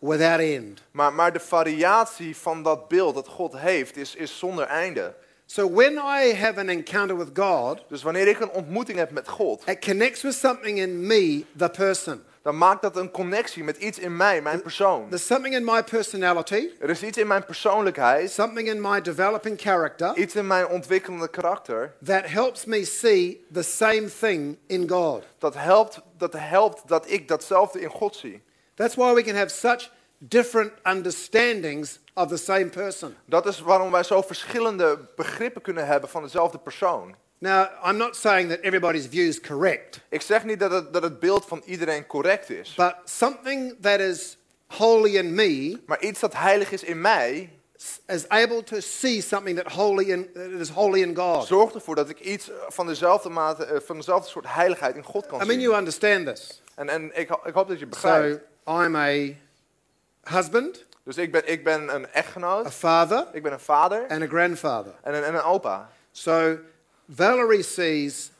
[0.00, 0.82] without end.
[0.90, 5.14] Maar, maar de variatie van dat beeld dat God heeft, is, is zonder einde.
[5.46, 9.28] So when I have an encounter with God, Dus wanneer ik een ontmoeting heb met
[9.28, 12.22] God, it connects with something in me, the person.
[12.42, 15.08] dan maakt dat een connectie met iets in mij, mijn persoon.
[15.08, 19.60] There's something in my personality, Er is iets in mijn persoonlijkheid, something in my developing
[19.60, 25.24] character iets in mijn ontwikkelende karakter, that helps me see the same thing in God.
[25.38, 28.42] dat helpt, dat helpt dat ik datzelfde in God zie.
[28.80, 33.16] That's why we can have such different understandings of the same person.
[33.24, 37.14] Dat is waarom wij zo verschillende begrippen kunnen hebben van dezelfde persoon.
[37.38, 41.02] Now, I'm not saying that everybody's view is correct, Ik zeg niet dat het, dat
[41.02, 42.74] het beeld van iedereen correct is.
[42.76, 47.50] but something that is holy in me Maar iets dat heilig is in mij,
[48.06, 51.46] is able to see something that holy in, that is holy in God.
[51.46, 55.26] zorgt ervoor dat ik iets van dezelfde, mate, eh, van dezelfde soort heiligheid in God
[55.26, 55.60] kan I mean, zien.
[55.60, 56.62] you understand this.
[56.74, 58.38] En, en ik, ho- ik hoop dat je begrijpt.
[58.40, 59.34] So, I'm a
[60.24, 64.22] husband, Dus ik ben, ik ben een a echtgenoot, father, ik ben een vader and
[64.22, 64.92] a grandfather.
[65.02, 65.90] en een, en een opa.
[66.12, 66.56] So,
[67.14, 68.30] Valerie sees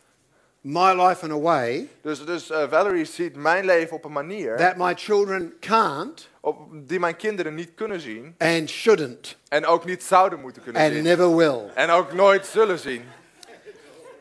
[0.61, 4.57] my life in a way Dus, dus eh, Valerie ziet mijn leven op een manier
[4.57, 8.35] that my children can't op, die mijn kinderen niet kunnen zien.
[8.39, 11.03] and shouldn't En ook niet zouden moeten kunnen and zien.
[11.03, 11.71] never will.
[11.75, 13.05] En ook nooit zullen zien.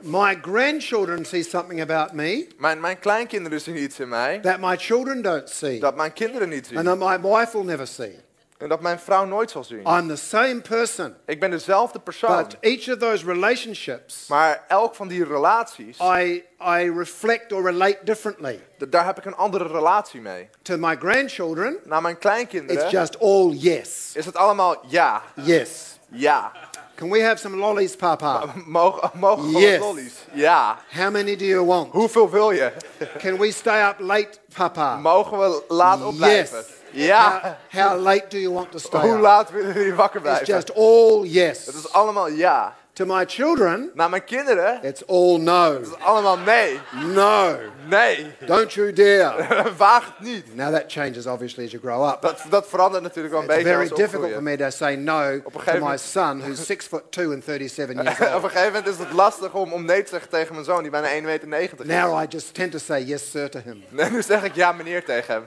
[0.01, 4.77] My grandchildren see something about me Mijn, mijn kleinkinderen zien iets in mij that my
[4.77, 6.83] children don't see dat mijn kinderen niet and zien.
[6.83, 8.19] that my wife will never see.
[8.57, 9.79] En dat mijn vrouw nooit zal zien.
[9.87, 12.37] I'm the same person, Ik ben dezelfde persoon.
[12.37, 16.43] but each of those relationships Maar elk van die relaties, I,
[16.79, 18.59] I reflect or relate differently.
[18.89, 20.49] daar heb ik een andere relatie mee.
[20.61, 24.11] To my grandchildren, Naar mijn it's kleinkinderen just all yes.
[24.13, 25.97] is het allemaal ja, Yes.
[26.11, 26.51] ja.
[26.99, 28.53] Can we have some lollies, Papa?
[28.67, 29.79] Mogen, mogen we Yes.
[29.79, 30.13] lollies?
[30.33, 30.77] Ja.
[30.89, 31.91] How many do you want?
[31.93, 32.71] Hoeveel wil je?
[33.19, 34.97] Can we stay up late, Papa?
[34.97, 36.57] Mogen we laat opblijven?
[36.91, 37.05] Yes.
[37.07, 37.57] Ja.
[37.71, 39.21] How, how late do you want to stay Hoe up?
[39.21, 40.41] laat willen jullie wakker blijven?
[40.41, 41.65] It's just all yes.
[41.65, 42.75] Het is allemaal ja.
[42.99, 45.73] To my children, Naar mijn kinderen it's all no.
[45.73, 46.79] het is allemaal nee.
[47.13, 47.57] No.
[47.87, 48.31] Nee.
[48.45, 49.45] Don't you dare.
[49.77, 50.55] Waag het niet.
[50.55, 52.21] Now that changes obviously as you grow up.
[52.21, 54.95] Dat, dat verandert natuurlijk wel een It's beetje very als difficult for me to say
[54.95, 58.43] no een to my son who's six foot two and 37 years Op een old.
[58.43, 61.39] gegeven moment is het lastig om, om nee te zeggen tegen mijn zoon die bijna
[61.39, 61.85] 1,90 meter is.
[61.85, 63.83] Now I just tend to say yes, sir, to him.
[64.11, 65.45] Nu zeg ik ja meneer tegen hem.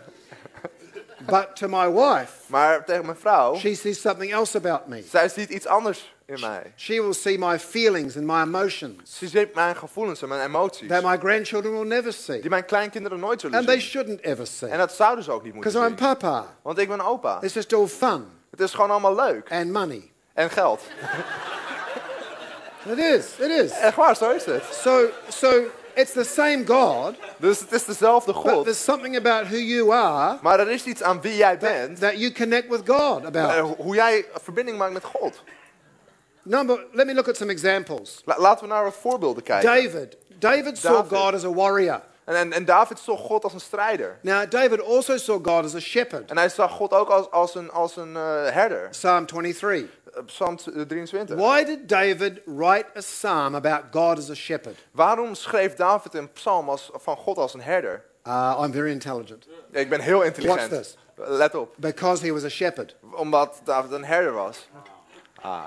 [1.27, 5.05] But to my wife, Maar tegen mijn vrouw, she sees something else about me.
[5.11, 6.73] zij ziet iets anders in mij.
[6.77, 10.89] She will see my feelings and my emotions Ze ziet mijn gevoelens en mijn emoties.
[10.89, 12.41] that my grandchildren will never see.
[12.41, 13.89] Die mijn kleinkinderen nooit zullen And they zien.
[13.91, 14.69] shouldn't ever see.
[14.69, 16.09] En dat zouden ze ook niet moeten Because I'm zien.
[16.09, 16.47] Papa.
[16.63, 17.39] Want ik ben opa.
[17.43, 19.51] It's just all fun Het is gewoon allemaal leuk.
[19.53, 20.11] and money.
[20.35, 20.81] En geld.
[22.87, 23.71] It is, it is.
[23.71, 24.63] Echt waar, zo is het.
[24.73, 25.63] So, so
[25.95, 28.65] it's the same God, Dus het is dezelfde but God.
[28.65, 32.01] there's something about who you are Maar er is iets aan wie jij bent.
[32.01, 33.77] that you connect with God about.
[33.77, 35.43] Hoe jij verbinding maakt met God.
[36.43, 38.23] Number, let me look at some examples.
[38.25, 39.75] La- laten we naar wat voorbeelden kijken.
[39.75, 40.17] David.
[40.39, 41.19] David saw David.
[41.19, 42.03] God as a warrior.
[42.25, 44.19] En, en, en David zag God als een strijder.
[44.23, 46.31] Now, David also saw God as a shepherd.
[46.31, 48.89] En hij zag God ook als, als een, als een eh, herder.
[48.89, 49.91] Psalm 23.
[50.15, 51.37] Eh, Psalm 23.
[51.37, 54.79] Why did David write a psalm about God as a shepherd?
[54.91, 58.05] Waarom schreef David een psalm als, van God als een herder?
[58.27, 59.47] Uh, I'm very intelligent.
[59.71, 60.71] Ja, ik ben heel intelligent.
[60.71, 60.97] Watch this.
[61.15, 61.75] Let op.
[61.77, 62.97] Because he was a shepherd.
[63.13, 64.69] Omdat David een herder was.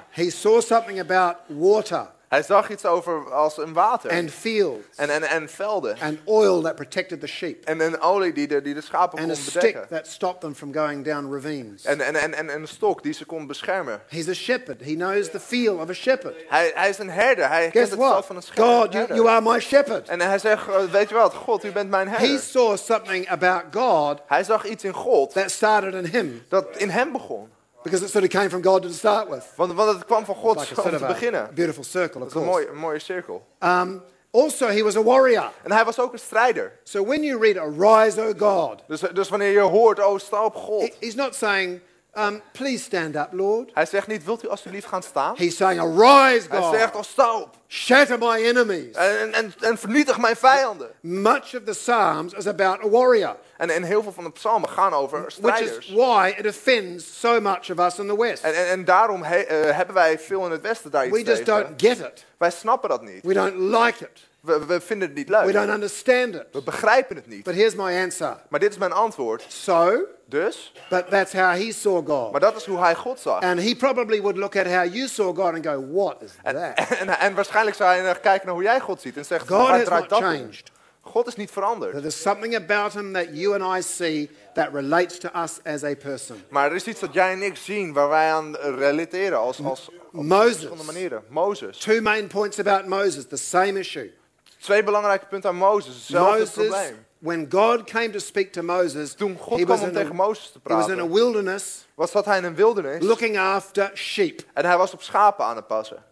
[0.10, 4.12] He saw something about water Hij zag iets over als een water.
[4.12, 5.96] and fields en, en, en velden.
[6.02, 9.30] and oil that protected the sheep En een olie die de, die de schapen and
[9.30, 9.88] a kon stick bedekken.
[9.90, 11.84] that stopped them from going down ravines.
[11.86, 14.02] En, en, en, en een stok die ze kon beschermen.
[14.08, 14.82] He's a shepherd.
[14.82, 16.36] He knows the feel of a shepherd.
[16.48, 17.48] Hij, hij is een herder.
[17.48, 18.26] Hij kent Guess het what?
[18.26, 18.68] van een scherm.
[18.82, 20.10] God, you, you are my shepherd.
[20.10, 22.40] En hij zegt, eh, weet je wat, God, u bent mijn He herder.
[22.40, 26.90] saw something about God Hij zag iets in God that started in him dat in
[26.90, 27.54] hem begon.
[27.86, 29.44] Because it sort of came from God to start with.
[29.56, 31.50] Want, want het kwam van God Like om te beginnen.
[31.54, 32.60] beautiful circle, Dat of is een course.
[32.66, 33.46] mooie, een mooie cirkel.
[33.60, 35.52] Um, also, he was a warrior.
[35.64, 36.72] En hij was ook een strijder.
[36.84, 40.54] So when you read Arise, O God, Dus, dus wanneer je hoort, oh, sta op
[40.54, 40.92] he- God.
[41.00, 41.80] he's not saying,
[42.18, 43.72] um, Please stand up, Lord.
[43.74, 45.34] Hij zegt niet, wilt u alsjeblieft gaan staan?
[45.38, 46.96] He's saying, Arise, Hij zegt, God.
[46.96, 47.50] oh, sta op.
[47.68, 48.96] Shatter my enemies.
[48.96, 50.90] En, en, en, vernietig mijn vijanden.
[51.00, 54.70] Much of the Psalms is about a warrior, En, en heel veel van de psalmen
[54.70, 55.92] gaan over which is strijders.
[55.94, 58.44] why it offends so much of us in the West.
[58.44, 61.24] En, en, en daarom he- eh, hebben wij veel in het Westen daar iets We
[61.24, 61.62] just tegen.
[61.64, 62.25] don't get it.
[62.46, 63.24] Wij snappen dat niet.
[63.24, 64.28] We don't like it.
[64.40, 65.54] We, we vinden het niet We leuk.
[65.54, 66.44] don't understand it.
[66.52, 67.44] We begrijpen het niet.
[67.44, 68.38] But here's my answer.
[68.48, 69.46] Maar dit is mijn antwoord.
[69.48, 72.32] So, Dus, but that's how he saw God.
[72.32, 73.42] maar dat is hoe hij God zag.
[73.42, 76.54] And he probably would look at how you saw God and go, What is En,
[76.56, 76.90] that?
[77.00, 79.88] en, en waarschijnlijk zou hij kijken naar hoe jij God ziet en zegt, God has
[79.88, 80.72] not changed.
[81.02, 81.92] God is niet veranderd.
[81.92, 85.96] There's something about him that you and I see that relates to us as a
[85.96, 86.44] person.
[86.50, 89.90] Maar er is iets dat jij en ik zien waar wij aan relateren als, als
[90.12, 90.52] op Moses.
[90.52, 91.24] verschillende manieren.
[91.30, 91.78] Mozes.
[91.78, 94.12] Two main points about Moses, the same issue.
[94.60, 95.96] Twee belangrijke punten aan Mozes.
[95.96, 97.06] Hetzelfde Moses, probleem.
[97.20, 100.12] when God came to speak to Moses, Toen God he kwam was, om in tegen
[100.12, 103.04] a, Mozes te he was in a praten, wilderness was zat hij in een wildernis
[103.04, 104.42] looking after sheep.
[104.54, 106.04] en hij was op schapen aan het passen.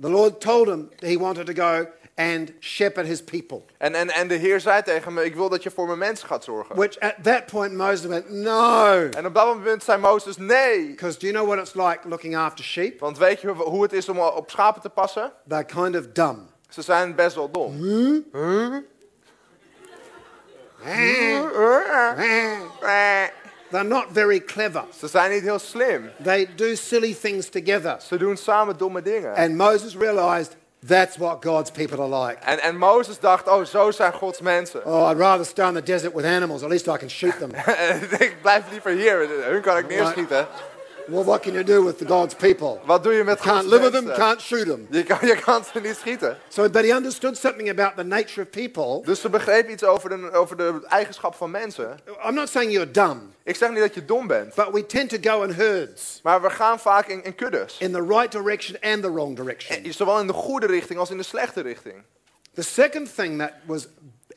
[0.00, 1.86] The Lord told him he wanted to go
[2.20, 3.62] and shepherd his people.
[3.78, 6.28] En, en, en de Heer zei tegen me, ik wil dat je voor mijn mensen
[6.28, 6.76] gaat zorgen.
[6.76, 9.08] Which at that point Moses went, No.
[9.10, 10.86] En op dat moment zei Mozes, nee.
[10.86, 13.00] Because do you know what it's like looking after sheep?
[13.00, 15.32] Want weet je hoe het is om op schapen te passen?
[15.48, 16.48] They're kind of dumb.
[16.68, 17.78] Ze zijn best wel dom.
[23.70, 24.84] They're not very clever.
[24.98, 26.10] Ze zijn niet heel slim.
[26.22, 27.96] They do silly things together.
[28.00, 29.34] Ze doen samen domme dingen.
[29.34, 32.38] And Moses realized that's what God's people are like.
[32.44, 34.84] En, en Mozes dacht, oh, zo zijn Gods mensen.
[34.84, 36.62] Oh, I'd rather stay in the desert with animals.
[36.62, 37.50] At least I can shoot them.
[38.18, 40.46] ik blijf liever hier, hun kan ik neerschieten.
[41.08, 42.80] Well, what can you do with the God's people?
[42.84, 44.86] Wat doe je met Gods live with them, can't shoot them.
[44.90, 46.36] Je kan, je kan ze niet schieten.
[46.48, 49.02] So, but he understood something about the nature of people.
[49.04, 51.98] Dus ze begreep iets over de, over de eigenschap van mensen.
[52.26, 54.54] I'm not saying you're dumb, Ik zeg niet dat je dom bent.
[54.54, 57.76] but we tend to go in herds Maar we gaan vaak in, in kuddes.
[57.78, 59.92] in the right direction and the wrong direction.
[59.92, 61.94] Zowel in de goede richting als in de slechte richting.
[62.54, 63.86] The second thing that was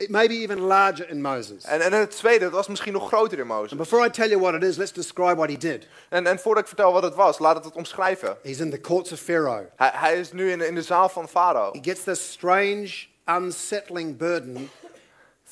[0.07, 1.63] maybe even larger in Moses.
[1.63, 3.69] En, en het tweede, dat was misschien nog groter in Mozes.
[3.71, 5.87] And before I tell you what it is, let's describe what he did.
[6.09, 8.37] En, en voordat ik vertel wat het was, laat het het omschrijven.
[8.43, 9.65] He's in the courts of Pharaoh.
[9.75, 11.71] Hij, hij is nu in, de- in de zaal van Farao.
[11.71, 12.89] He gets this strange,
[13.29, 14.69] unsettling burden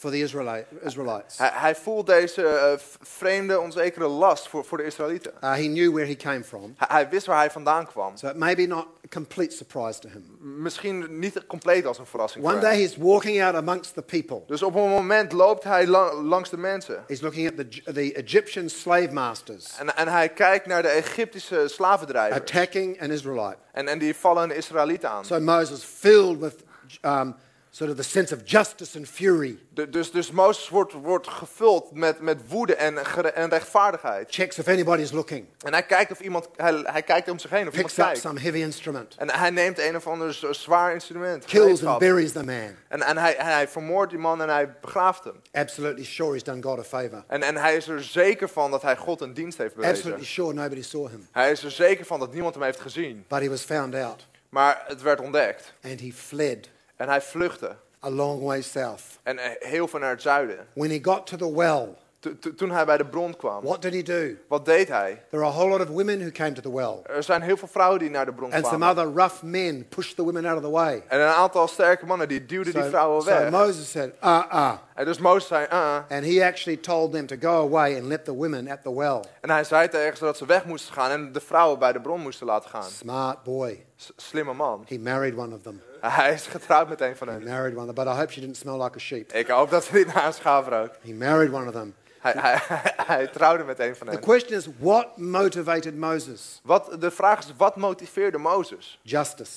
[0.02, 1.38] for the Israeli- Israelites.
[1.38, 5.32] Hij, hij voelt deze v- vreemde, onzekere last voor, voor de Israëlieten.
[5.44, 8.18] Uh, he knew where he came from, Hij, hij wist waar hij vandaan kwam.
[8.18, 10.38] so it may be not a complete surprise to him.
[10.62, 14.42] Misschien niet compleet als een verrassing One day he's walking out amongst the people.
[14.48, 17.04] Dus op een moment loopt hij la- langs de mensen.
[17.08, 21.64] He's looking at the, the Egyptian slave masters En, en hij kijkt naar de Egyptische
[21.68, 22.40] slavendrijvers.
[22.42, 23.58] attacking an Israelite.
[23.72, 25.26] En, en die vallen een Israëliet aan.
[25.26, 26.56] So Moses, filled with
[27.02, 27.36] um,
[27.74, 31.92] sort of the sense of justice and fury, De- dus, dus Mozes wordt, wordt gevuld
[31.92, 32.98] met, met woede en,
[33.36, 34.28] en rechtvaardigheid.
[34.30, 37.68] checks if anybody's looking, En hij kijkt, of iemand, hij, hij kijkt om zich heen
[37.68, 38.22] of iemand picks up kijkt.
[38.22, 41.46] some heavy instrument, En hij neemt een of ander zwaar instrument.
[41.46, 42.76] kills and buries the man.
[42.88, 45.42] En, en hij, hij vermoordt die man en hij begraaft hem.
[45.52, 47.24] Absolutely sure he's done God a favor.
[47.28, 49.96] En, en hij is er zeker van dat hij God een dienst heeft bewezen.
[49.96, 51.28] Absolutely sure nobody saw him.
[51.32, 53.26] Hij is er zeker van dat niemand hem heeft gezien.
[53.28, 55.74] But he was found out Maar het werd ontdekt.
[55.84, 56.70] and he fled
[57.02, 57.76] En hij vluchtte.
[58.06, 59.02] a long way south.
[59.24, 60.68] En eh, heel veel naar het zuiden.
[60.74, 61.88] When he got to the well,
[62.20, 64.36] To- to- toen hij bij de bron kwam, what did he do?
[64.48, 65.24] wat deed hij?
[65.30, 67.58] There are a whole lot of women who came to the well, Er zijn heel
[67.58, 68.90] veel vrouwen die naar de bron and some kwamen.
[69.04, 71.04] other rough men pushed the women out of the way.
[71.08, 73.50] En een aantal sterke mannen die duwden die So, vrouwen so weg.
[73.50, 74.72] Moses said, uh uh.
[74.96, 78.26] En dus Mozes zei, uh, And he actually told them to go away and let
[78.26, 79.20] the women at the well.
[79.42, 82.02] En hij zei tegen ze dat ze weg moesten gaan en de vrouwen bij de
[82.02, 82.84] bron moesten laten gaan.
[82.84, 83.86] Smart boy.
[83.96, 84.86] S- slimme man.
[84.88, 85.82] He married one of them.
[86.20, 87.44] Hij is getrouwd met een van He hen.
[87.44, 87.94] married one.
[87.94, 89.32] But I hope she didn't smell like a sheep.
[89.34, 90.92] Ik hoop dat ze niet naar een schaaf rook.
[91.02, 91.94] He married one of them.
[92.20, 92.60] Hij, hij,
[93.06, 94.22] hij trouwde met een van The hen.
[94.22, 96.60] question is, what motivated Moses?
[96.64, 99.00] Wat, de vraag is, wat motiveerde Mozes?
[99.02, 99.52] Justice.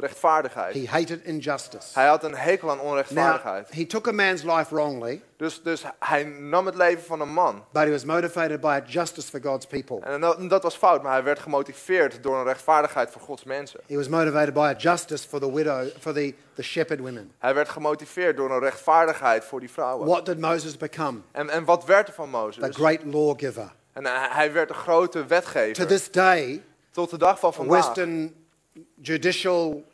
[0.00, 0.74] Rechtvaardigheid.
[0.74, 1.86] He hated injustice.
[1.98, 3.68] Hij had een hekel aan Now, onrechtvaardigheid.
[3.70, 7.64] he took a man's life wrongly, Dus, dus hij nam het leven van een man.
[7.72, 10.00] but he was motivated by justice for God's people.
[10.00, 13.80] En dat, dat was fout, maar hij werd gemotiveerd door een rechtvaardigheid voor Gods mensen.
[13.86, 17.32] He was motivated by justice for the widow, for the, the shepherd women.
[17.38, 20.06] Hij werd gemotiveerd door een rechtvaardigheid voor die vrouwen.
[20.06, 21.18] What did Moses become?
[21.32, 22.76] En, en wat werd er van The Mozes?
[22.76, 23.72] great lawgiver.
[23.92, 25.86] En hij werd een grote To wetgever.
[25.86, 28.34] this day, Tot de dag van vandaag Western
[29.02, 29.84] judicial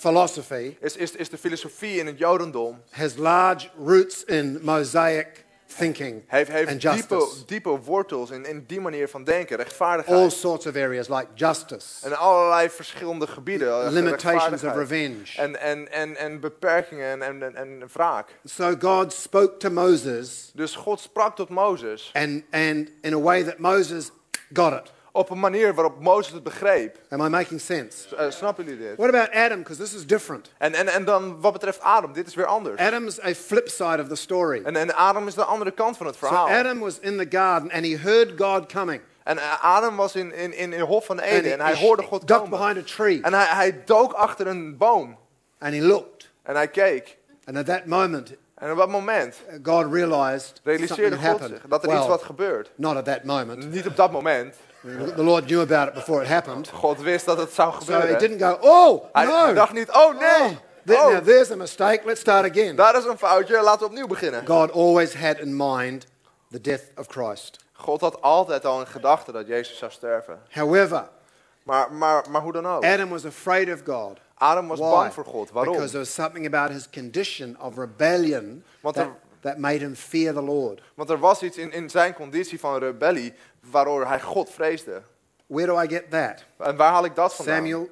[0.00, 5.44] philosophy is, is, is de filosofie in het Jodendom has large roots in Mosaic
[5.78, 7.44] thinking heeft, and heeft diepe, justice.
[7.46, 10.32] diepe wortels in, in die manier van denken, All rechtvaardigheid.
[10.32, 13.84] sorts of areas like justice, En allerlei verschillende gebieden.
[13.84, 15.36] eh, limitations of revenge.
[15.36, 18.28] En, en, en, en beperkingen en, en, en wraak.
[18.44, 23.42] So God spoke to Moses, Dus God sprak tot Mozes and, and in a way
[23.44, 24.10] that Moses
[24.52, 24.92] got it.
[25.12, 26.98] Op een manier waarop Mozes het begreep.
[27.08, 28.16] Am I making sense?
[28.16, 28.96] Eh, snappen jullie dit?
[28.96, 29.58] What about Adam?
[29.58, 30.50] Because this is different.
[30.58, 32.80] En, en, en dan wat betreft Adam, dit is weer anders.
[32.80, 34.62] Adam's a flip side of the story.
[34.64, 36.48] En, en Adam is de andere kant van het So verhaal.
[36.48, 39.00] Adam was in the garden and he heard God coming.
[39.24, 42.02] En eh, Adam was in, in, in, in de Hof van Eden en hij hoorde
[42.02, 42.58] God ducked komen.
[42.58, 45.16] behind a tree En hij, hij dook achter een boom
[45.58, 46.30] and he looked.
[46.42, 47.18] en hij keek.
[47.44, 51.50] And at that moment, En op dat moment uh, God realized something realiseerde God happened.
[51.50, 52.70] zich dat er Well, iets wat gebeurt.
[52.74, 53.70] not at that moment.
[53.70, 54.54] Niet op dat moment.
[55.14, 56.68] The Lord knew about it before it happened.
[56.68, 58.18] God wist dat het zou So he gebeuren.
[58.18, 59.52] didn't go, oh, Hij no.
[59.54, 62.00] dacht niet, oh nee, Oh, th- oh, now there's a mistake.
[62.04, 62.76] Let's start again.
[62.76, 64.46] daar is een foutje, laten we opnieuw beginnen.
[64.46, 66.06] God always had in mind
[66.50, 67.58] the death of Christ.
[67.72, 70.38] God had altijd al in gedachten dat Jezus zou sterven.
[70.50, 71.08] However,
[71.62, 72.84] Maar, maar, maar hoe dan ook.
[72.84, 74.18] Adam was afraid of God.
[74.34, 74.90] Adam was Why?
[74.90, 75.50] bang voor God.
[75.50, 75.72] Waarom?
[75.72, 79.08] Because there was something about his condition of rebellion Want er-
[79.40, 80.82] that made him fear the Lord.
[80.94, 83.32] Want er was iets in, in zijn conditie van rebellie
[83.70, 85.02] waardoor hij God vreesde.
[85.46, 86.44] Where do I get that?
[86.58, 87.54] En waar haal ik dat vandaan?
[87.56, 87.88] Samuel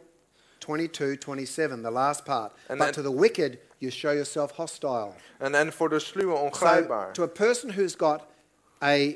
[0.59, 2.53] 22, 27, the last part.
[2.69, 5.11] And but then- to the wicked, you show yourself hostile.
[5.39, 7.13] En, en voor de sluwe So, ongrijpbaar.
[7.13, 8.21] to a person who's got
[8.83, 9.13] a,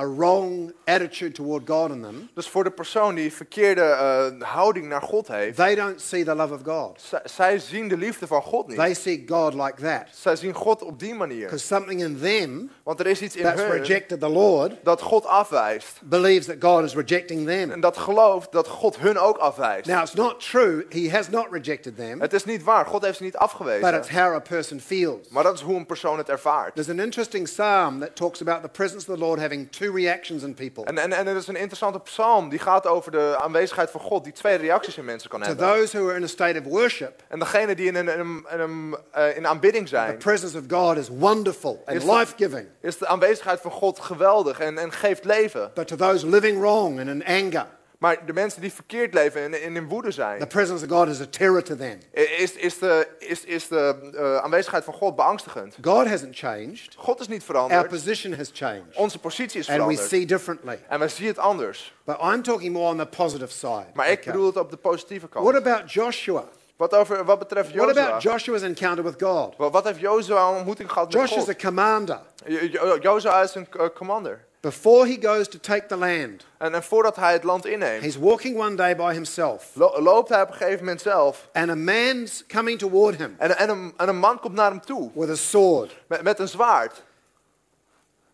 [0.00, 4.86] a wrong attitude toward God in them, Dus voor de persoon die verkeerde eh, houding
[4.88, 7.00] naar God heeft, they don't see the love of God.
[7.00, 8.76] zij, zij zien de liefde van God niet.
[8.76, 10.02] They see God like that.
[10.12, 11.44] Zij zien God op die manier.
[11.44, 15.00] Because something in them Want er is iets in that's hun rejected the Lord dat
[15.00, 16.00] God afwijst.
[16.02, 17.70] believes that God is rejecting them.
[17.70, 19.86] En dat gelooft dat God hun ook afwijst.
[19.88, 20.86] Now, it's not true.
[20.88, 22.86] He has not rejected them, Het is niet waar.
[22.86, 24.22] God heeft ze niet but it's afgewezen.
[24.24, 25.28] how a person feels.
[25.28, 26.74] Maar dat is hoe een persoon het ervaart.
[26.74, 29.92] There's an interesting psalm that talks about the presence of the Lord having two two
[29.94, 30.84] reactions in people.
[30.84, 34.24] En, en, en er is een interessante psalm die gaat over de aanwezigheid van God,
[34.24, 35.66] die twee reacties in mensen kan To hebben.
[35.66, 38.60] those who are in a state of worship, En degene die in, een, in, een,
[38.60, 42.32] in, eh, in aanbidding the zijn, presence of God is wonderful and Is the- life
[42.36, 42.66] giving.
[42.80, 45.70] is de aanwezigheid van God geweldig en, en geeft leven.
[45.74, 47.66] But to those living wrong and in anger,
[47.98, 51.08] Maar de mensen die verkeerd leven en, en in woede the zijn, presence of God
[51.08, 51.98] is a terror to them.
[52.12, 55.76] is, is de, is, is de eh, aanwezigheid van God beangstigend.
[55.82, 59.76] God hasn't changed, God is niet our veranderd, position has changed, onze positie is and
[59.76, 60.08] we veranderd.
[60.08, 60.78] see differently.
[60.88, 61.94] En wij zien het anders.
[62.04, 63.86] But I'm talking more on the positive side.
[63.94, 64.32] Maar ik Okay.
[64.32, 65.66] bedoel het op de positieve What kant.
[65.66, 66.44] about Joshua?
[66.76, 68.06] Wat, over, wat betreft What Jozua.
[68.06, 69.56] about Joshua's encounter with God?
[69.56, 71.54] Wat, wat heeft Jozua een ontmoeting gehad met Joshua's God?
[71.54, 72.20] a commander.
[72.46, 74.44] Jo- Jo- Jozua is een eh, commander.
[74.64, 78.16] Before he goes to take the land, En, en voordat hij het land inneemt, he's
[78.18, 81.48] walking one day by himself, lo- loopt hij op een gegeven moment zelf.
[81.52, 84.80] and a man's coming toward him En, en, een, en een man komt naar hem
[84.80, 85.96] toe with a sword.
[86.06, 87.02] met, met een zwaard.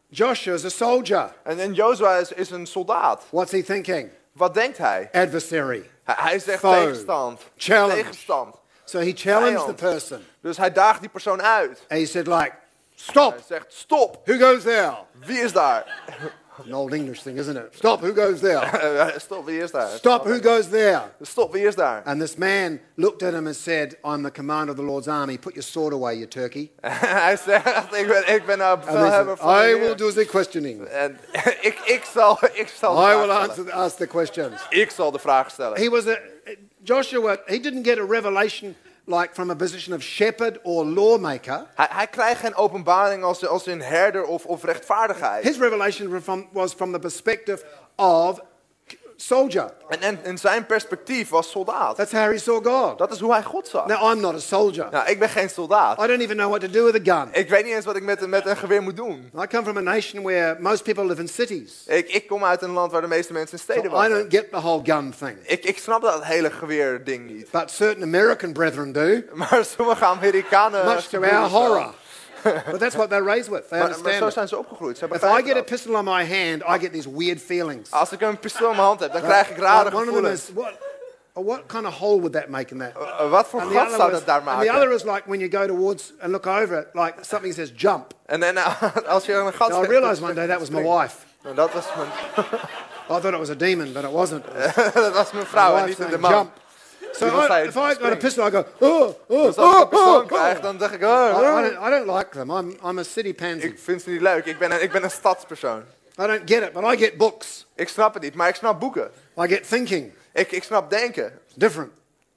[0.08, 1.32] Joshua's a soldier.
[1.42, 3.22] En, en Jozua is, is een soldaat.
[3.30, 4.08] What's he thinking?
[4.32, 5.08] Wat denkt hij?
[5.12, 5.90] Adversary.
[6.04, 6.74] Hij, hij zegt Foe.
[6.74, 7.40] tegenstand.
[7.56, 7.94] Challenge.
[8.02, 8.54] Tegenstand.
[8.84, 10.24] So he challenged the person.
[10.40, 11.84] Dus hij daagt die persoon uit.
[11.88, 12.52] And he said, like,
[13.06, 13.40] Hij stop.
[13.48, 14.20] zegt, stop.
[14.24, 14.94] Who goes there?
[15.26, 15.84] Wie is daar?
[16.66, 17.68] An old English thing, isn't it?
[17.74, 18.00] Stop.
[18.00, 18.60] Who goes there?
[19.18, 19.88] stop, wie is daar?
[19.96, 20.24] Stop.
[20.26, 21.02] Who goes there?
[21.22, 22.02] Stop, wie is daar?
[22.04, 25.38] And this man looked at him and said, I'm the commander of the Lord's army.
[25.38, 26.70] Put your sword away, you turkey.
[26.80, 30.12] hij zegt, ik ben, ik ben eh, he bevelhebber said, van de I will do
[30.12, 30.84] the questioning.
[30.84, 31.18] En
[31.60, 33.48] ik, ik, zal, ik, zal de I vraag will stellen.
[33.48, 34.66] answer, ask the questions.
[34.68, 35.78] ik zal de vraag stellen.
[35.78, 36.16] He was a,
[36.82, 38.76] Joshua, he didn't get a revelation
[39.10, 41.66] like from a position of shepherd or lawmaker.
[41.74, 45.44] Hij, hij krijgt geen openbaring als, als een herder of, of rechtvaardigheid.
[45.44, 47.64] His revelation from, was from the perspective
[47.96, 48.40] of
[49.20, 49.72] soldier.
[49.88, 51.96] En, en, en zijn perspectief was soldaat.
[51.96, 52.98] That's how he saw God.
[52.98, 53.87] Dat is hoe hij God zag.
[53.87, 54.87] Now, I'm not a soldier.
[54.90, 56.02] Nou, ik ben geen soldaat.
[56.02, 57.28] I don't even know what to do with a gun.
[57.33, 59.30] Ik weet niet eens wat ik met, met een geweer moet doen.
[59.42, 61.83] I come from a nation where most people live in cities.
[61.87, 64.11] Ik, ik kom uit een land waar de meeste mensen in So steden I wonen.
[64.11, 65.37] don't get the whole gun thing.
[65.42, 67.50] Ik, ik snap dat hele geweerding niet.
[67.50, 70.85] But certain American brethren do, Maar sommige Amerikanen...
[70.85, 71.94] much to our horror.
[72.42, 73.68] But that's what they're raised with.
[73.68, 74.98] They Maar, maar zo understand zijn ze opgegroeid.
[74.98, 77.90] Ze If I get a pistol in my hand, I get these weird feelings.
[77.90, 80.05] Als ik een pistool in mijn hand heb, dan krijg ik rare one of them
[80.05, 80.48] gevoelens.
[80.48, 80.72] is, what,
[81.37, 82.92] uh, what kind of hole would that make in that?
[82.96, 85.22] Uh, Wat voor And the, gat other zou dat daar and the other is like
[85.26, 88.12] when you go towards and look over it, like something says jump.
[88.26, 90.83] En, en uh, als je een gat Now, I realized one day that was my
[90.83, 91.16] wife.
[91.42, 92.09] Nou, dat was mijn,
[93.11, 94.44] I thought it was a demon, but it wasn't.
[94.94, 96.33] Dat was mijn my vrouw en niet de saying man.
[96.33, 96.50] jump.
[97.12, 99.92] So was I, if I got a pistol, I go, oh, oh, Dus als ik
[99.92, 100.62] oh, een oh, krijg, oh.
[100.62, 101.62] dan denk ik, I, oh, I, oh.
[101.62, 102.50] don't, I don't like them.
[102.50, 103.66] I'm, I'm a city pansy.
[103.66, 104.44] ik vind ze niet leuk.
[104.44, 105.82] Ik ben, een, ik ben een stadspersoon.
[106.18, 107.66] I don't get it, but I get books.
[107.74, 109.10] Ik snap het niet, maar ik snap boeken.
[109.38, 110.12] I get thinking.
[110.32, 111.24] Ik, ik snap denken.
[111.46, 111.90] It's different.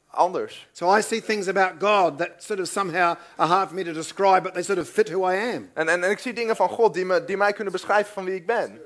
[0.08, 0.68] Anders.
[0.72, 3.94] So I see things about God that sort of somehow are hard for me to
[3.94, 5.70] describe, but they sort of fit who I am.
[5.74, 8.26] En, en, en ik zie dingen van God die, me, die mij kunnen beschrijven van
[8.26, 8.82] wie ik ben.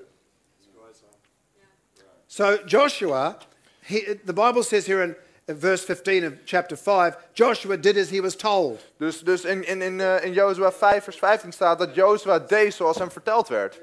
[2.28, 3.38] So Joshua,
[3.80, 5.16] he, the Bible says here in
[5.56, 8.84] verse 15 of chapter 5, Joshua did as he was told.
[8.98, 12.74] Dus, dus in, in, in, eh, in Jozua 5 vers 15 staat dat Jozua deed
[12.74, 13.80] zoals hem verteld werd.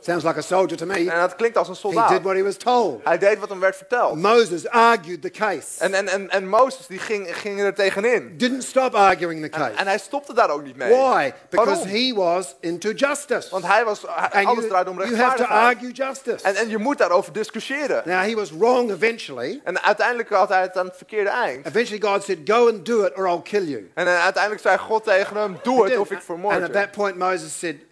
[0.00, 1.10] Sounds like a soldier to me.
[1.10, 2.08] En dat klinkt als een He soldaat.
[2.08, 3.00] did what he was told.
[3.04, 4.16] Hij deed wat hem werd verteld.
[4.16, 5.66] Moses argued the case.
[5.78, 8.34] En, en, en, en Mozes die ging, ging er tegenin.
[8.36, 9.70] Didn't stop arguing the case.
[9.76, 10.88] En hij stopte daar ook niet mee.
[10.90, 11.32] Why?
[11.50, 11.88] Because Waarom?
[11.88, 13.48] he was into justice.
[13.50, 15.76] Want hij was, hij- And alles you, draait om you have to rechtvaardigheid.
[15.76, 16.44] argue justice.
[16.44, 18.02] En, en je moet daarover discussiëren.
[18.04, 19.60] Now, he was wrong eventually.
[19.64, 21.66] En uiteindelijk had hij het aan het verkeerde eind.
[21.66, 23.90] Eventually, God said, Go and do it, or I'll kill you.
[23.94, 26.74] En eh, uiteindelijk zei God tegen hem, doe het of ik vermoord and at je.
[26.74, 27.85] that point, Moses said, "Y-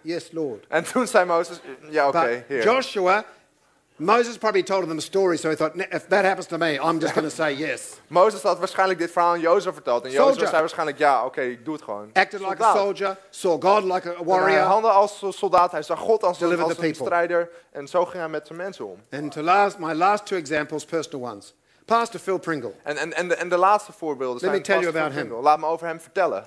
[0.00, 0.64] Yes, Lord.
[0.68, 2.62] En toen zei Mozes, ja oké, But heer.
[2.64, 3.24] Joshua,
[3.96, 6.72] Moses probably told him the story, so he thought, "Ne- if that happens to me,
[6.72, 7.82] I'm just going to say yes.
[8.06, 10.04] Mozes had waarschijnlijk dit verhaal aan Jozef verteld.
[10.04, 12.10] En Jozef zei waarschijnlijk, ja oké, ik doe het gewoon.
[12.12, 14.58] Acted like a soldier, saw God like a En hij warrior.
[14.60, 17.06] handelde als soldaat, hij zag God als, een- Delivered als the een people.
[17.06, 17.48] strijder.
[17.72, 19.02] En zo ging hij met zijn mensen om.
[19.10, 21.54] And to last, my last two examples, personal ones.
[21.84, 22.72] Pastor Phil Pringle.
[22.82, 25.20] En, en, en, de, en de laatste voorbeelden Let me tell you about him.
[25.20, 25.40] Vindel.
[25.42, 26.46] Laat me over hem vertellen.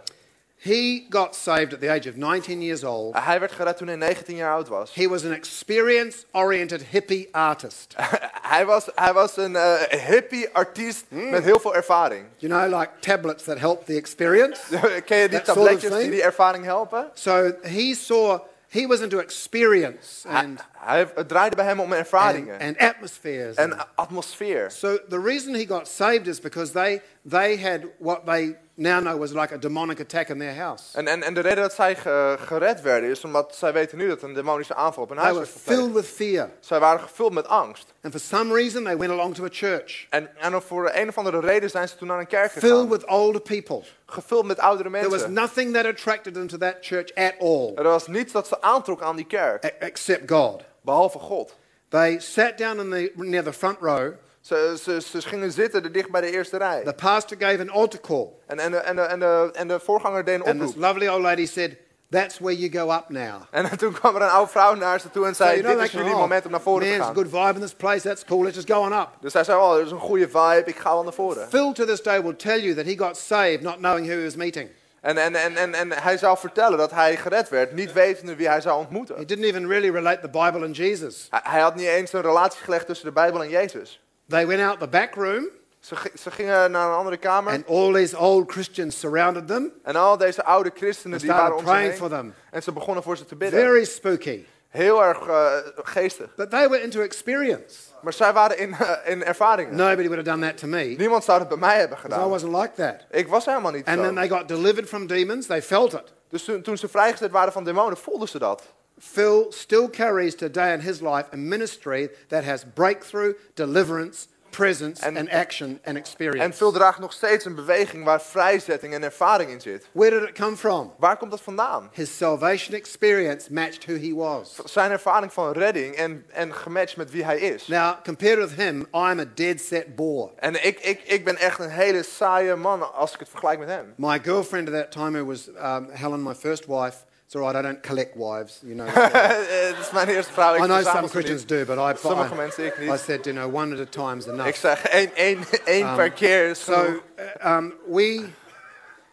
[0.57, 3.15] He got saved at the age of 19 years old.
[3.17, 4.93] Hij werd gered toen hij 19 jaar oud was.
[4.95, 7.93] He was an experience oriented hippie artist.
[8.53, 11.29] hij, was hij was een eh, hippie artiest Hmm.
[11.29, 12.25] met heel veel ervaring.
[12.37, 14.61] You know, like tablets that help the experience.
[15.05, 17.09] Ken je die That sort of die die ervaring helpen?
[17.13, 18.39] So he saw,
[18.69, 23.55] he was into experience and, Hij, het draaide bij hem om and, ervaringen and atmospheres.
[23.55, 24.71] en atmosfeer.
[24.71, 29.31] So the reason he got saved is because they, they had what they now was
[29.31, 30.83] like a demonic attack in their house.
[30.97, 34.07] En, en, en de reden dat zij ge- gered werden is omdat zij weten nu
[34.07, 35.59] dat een demonische aanval op hun huis gepleegd.
[35.59, 36.49] filled with fear.
[36.59, 37.93] Zij waren gevuld met angst.
[38.01, 41.17] And for some reason, they went along to a church En, en voor een of
[41.17, 42.89] andere reden zijn ze toen naar een kerk filled gegaan.
[42.89, 43.83] with older people.
[44.05, 45.33] Gevuld met oudere There was mensen.
[45.33, 49.01] nothing that attracted them to that church at all Er was niets dat ze aantrok
[49.01, 49.63] aan die kerk.
[49.63, 50.63] e- except God.
[50.81, 51.55] behalve God.
[51.89, 54.11] They sat down in the, near the front row.
[54.45, 56.83] Ze, ze, ze gingen zitten er dicht bij de eerste rij.
[56.83, 58.27] The pastor gave an altar call.
[58.47, 60.83] En, en, de, en, de, en, de, en de voorganger deed een And this oproep.
[60.83, 61.77] lovely old lady said,
[62.09, 63.41] That's where you go up now.
[63.51, 65.85] En toen kwam er een oude vrouw naar ze toe en So zei, know, dit
[65.85, 67.13] is jullie moment om naar voren te it's a gaan.
[67.15, 68.01] good vibe in this place.
[68.01, 68.43] That's cool.
[68.43, 69.07] Let's just go on up.
[69.21, 71.47] Dus hij zei, oh, er is een goede vibe, ik ga wel naar voren.
[71.49, 74.23] Phil to this day will tell you that he got saved not knowing who he
[74.23, 74.69] was meeting.
[75.01, 78.47] En, en, en, en, en hij zou vertellen dat hij gered werd, niet wetende wie
[78.47, 79.15] hij zou ontmoeten.
[79.15, 81.27] He didn't even really relate the Bible and Jesus.
[81.29, 83.99] Hij, hij had niet eens een relatie gelegd tussen de Bijbel en Jezus.
[84.27, 85.47] They went out the back room,
[85.79, 89.95] Ze, ze gingen naar een andere kamer and all these old Christians surrounded them en
[89.95, 92.17] al deze oude christenen and die waren om ze praying for heen.
[92.19, 92.33] them.
[92.51, 93.59] En ze begonnen voor ze te bidden.
[93.59, 94.45] Very spooky.
[94.69, 96.35] Heel erg eh, geestig.
[96.35, 97.75] But they were into experience.
[98.01, 99.75] Maar zij waren in, eh, in ervaringen.
[99.75, 102.13] Nobody would have done that to me Niemand zou het bij mij hebben because I
[102.15, 102.29] gedaan.
[102.29, 103.05] wasn't like that.
[103.19, 104.13] Ik was helemaal niet And then zo.
[104.15, 105.45] they got delivered from demons.
[105.45, 106.13] They felt it.
[106.29, 108.63] Dus toen, toen ze vrijgezet waren van demonen, voelden ze dat.
[108.99, 115.17] Phil still carries today in his life a ministry that has breakthrough, deliverance, presence, And-
[115.17, 116.43] and action and experience.
[116.43, 116.53] En.
[116.53, 119.87] Phil draagt nog steeds een beweging waar vrijzetting en ervaring in zit.
[119.91, 120.93] Where did it come from?
[120.97, 121.89] Waar komt dat vandaan?
[121.93, 124.55] His salvation experience matched who he was.
[124.65, 127.67] Zijn ervaring van redding en, en gematcht met wie hij is.
[127.67, 130.31] Now, compared with him, I'm a dead set bore.
[130.35, 133.69] En ik, ik, ik ben echt een hele saaie man als ik het vergelijk met
[133.69, 133.93] hem.
[133.97, 137.55] My girlfriend at that time, who was um, Helen, my first wife, it's all right,
[137.55, 138.85] I don't collect wives, you know.
[138.85, 141.49] Het is mijn eerste I know some Christians niet.
[141.49, 144.17] do, but I, Sommige I, mensen, ik I said, you know, one at a time
[144.17, 144.47] is enough.
[144.47, 147.01] Ik zeg één, één, één per keer is So
[147.43, 148.25] uh, um, we,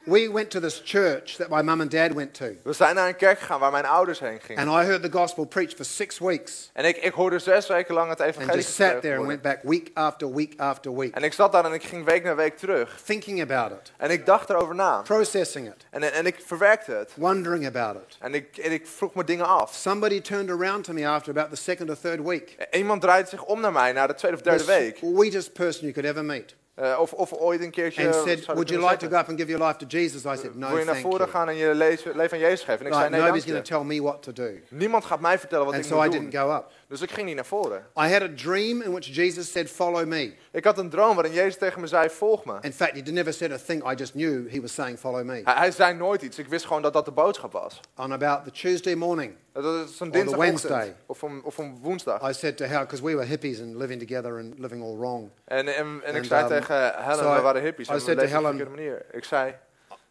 [0.04, 2.44] we went to this church that my mum and dad went to.
[2.62, 4.68] We zijn naar een kerk gegaan waar mijn ouders heen gingen.
[4.68, 7.94] And I heard the gospel preached for six weeks En ik, ik hoorde zes weken
[7.94, 11.14] lang het and evangelie just sat there and went back week after week after week,
[11.14, 13.00] En ik zat daar en ik ging week na week terug.
[13.04, 15.00] thinking about it, En ik dacht erover na.
[15.02, 17.10] processing it, En, en ik verwerkte het.
[17.16, 18.16] wondering about it.
[18.20, 19.74] En ik, en ik vroeg me dingen af.
[19.74, 22.56] Somebody turned around to me after about the second or third week.
[22.70, 24.96] Iemand draait zich om naar mij na de tweede of derde week.
[24.96, 26.54] sweetest person you could ever meet.
[26.74, 28.04] Eh, of, of ooit een keertje.
[28.06, 30.24] And said, Would you like to go up and give your life to Jesus?
[30.24, 32.80] I said, No, Wil je naar voren gaan en je leven, leven aan Jezus geven?
[32.80, 34.50] En ik zei nee, nobody's going to tell me what to do.
[34.68, 36.70] Niemand gaat mij vertellen wat And ik so I moet didn't go up.
[36.92, 37.86] Dus ik ging niet naar voren.
[37.98, 40.34] I had a dream in which Jesus said, Follow me.
[40.50, 42.58] Ik had een droom waarin Jezus tegen me zei, volg me.
[42.60, 43.92] In fact, he never said a thing.
[43.92, 45.40] I just knew he was saying, Follow me.
[45.44, 46.38] Hij, hij zei nooit iets.
[46.38, 47.80] Ik wist gewoon dat dat de boodschap was.
[47.96, 50.94] On about the Tuesday morning, Dat is een dinsdagochtend.
[51.06, 52.28] Of een, of een woensdag.
[52.30, 55.30] I said to Hal, because we were hippies and living together and living all wrong,
[55.44, 57.88] En, en, en ik And, zei um, tegen Helen, so we waren hippies.
[57.88, 59.04] I En we leefden op een Helen- verkeerde manier.
[59.12, 59.54] Ik zei,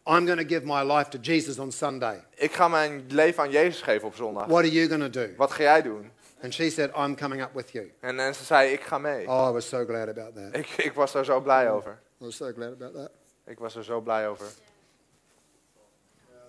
[0.04, 2.24] I'm going to give my life to Jesus on Sunday.
[2.34, 4.46] ik ga mijn leven aan Jezus geven op zondag.
[4.46, 5.28] What are you going to do?
[5.36, 6.10] Wat ga jij doen?
[6.42, 7.92] And she said, I'm coming up with you.
[8.00, 9.28] En, en ze zei, ik ga mee.
[9.28, 10.56] Oh, I was so glad about that.
[10.56, 11.98] Ik, ik was er zo blij over.
[12.20, 13.10] I was so glad about that.
[13.44, 14.46] Ik was er zo blij over.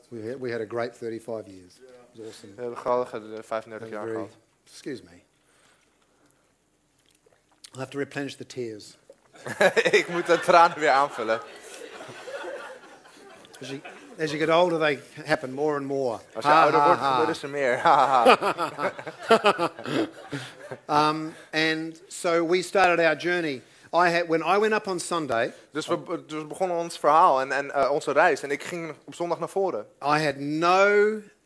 [0.10, 1.74] We had, we had a great 35 years.
[1.76, 2.56] It was awesome.
[2.56, 4.30] We hebben geweldige eh, 35 That jaar gehad.
[4.66, 5.22] excuse me.
[7.76, 8.98] I have to replenish the tears.
[10.00, 11.40] ik moet de tranen weer aanvullen.
[14.20, 16.20] As you, get older, they happen more and more.
[16.36, 17.12] Als je Ha, ouder ha, wordt, ha.
[17.12, 17.82] gebeuren ze meer.
[20.90, 23.62] Um, and so we started our journey.
[23.94, 25.98] I had, when I went up on Sunday, dus, we,
[26.28, 28.42] dus we begonnen ons verhaal en, en eh, onze reis.
[28.42, 29.86] En ik ging op zondag naar voren.
[30.04, 30.88] I had no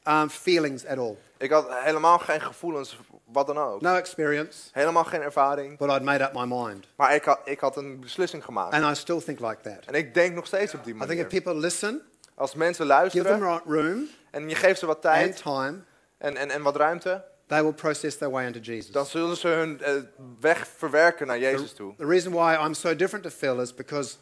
[0.07, 3.82] um, feelings at all, Ik had helemaal geen gevoelens, wat dan ook.
[3.82, 5.78] no experience, Helemaal geen ervaring.
[5.78, 6.86] but I'd made up my mind.
[6.95, 8.74] Maar ik had, ik had een beslissing gemaakt.
[8.74, 9.86] And I still think like that.
[9.86, 11.41] En ik denk nog steeds op die I think if manier.
[11.41, 12.01] people listen,
[12.38, 15.79] Als mensen give them luisteren room en je geeft ze wat and tijd time,
[16.17, 18.91] en, en, en wat ruimte, they will process their way into Jesus.
[18.91, 19.93] dan zullen ze hun eh,
[20.39, 21.95] weg verwerken naar Jezus toe.
[21.95, 24.15] The reason why I'm so different to Phil is because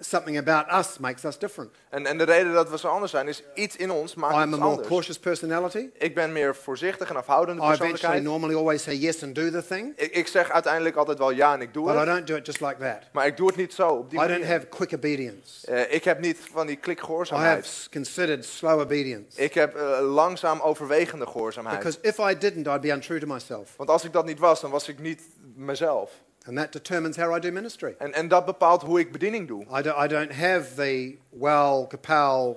[0.00, 1.70] something about us makes us different.
[1.90, 4.40] En, en de reden dat we zo anders zijn, is iets in ons maakt I'm
[4.40, 4.88] a ons more anders.
[4.88, 5.88] cautious personality.
[5.98, 8.32] Ik ben meer voorzichtig en afhoudende I eventually persoonlijkheid.
[8.32, 11.52] normally always say yes and do the thing, Ik, ik zeg uiteindelijk altijd wel ja
[11.54, 12.06] en ik doe but I het.
[12.06, 12.98] don't do it just like that.
[13.12, 14.54] Maar ik doe het niet zo, op die I don't manier.
[14.54, 15.66] have quick obedience.
[15.66, 19.42] Eh, ik heb niet van die klik I have s- considered slow obedience.
[19.42, 21.78] Ik heb eh, langzaam overwegende gehoorzaamheid.
[21.78, 23.74] Because if I didn't, I'd be untrue to myself.
[23.76, 25.22] Want als ik dat niet was, dan was ik niet
[25.54, 26.10] mezelf.
[26.46, 27.94] And that determines how I do ministry.
[27.98, 29.64] En, en dat bepaalt hoe ik bediening doe.
[29.78, 32.56] I, do, I don't have the well, kapow,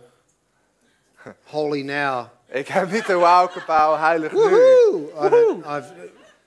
[1.43, 2.25] holy now.
[2.47, 4.39] Ik heb niet de kapow, heilig nu.
[4.39, 5.25] Woohoo!
[5.25, 5.91] I don't, I've,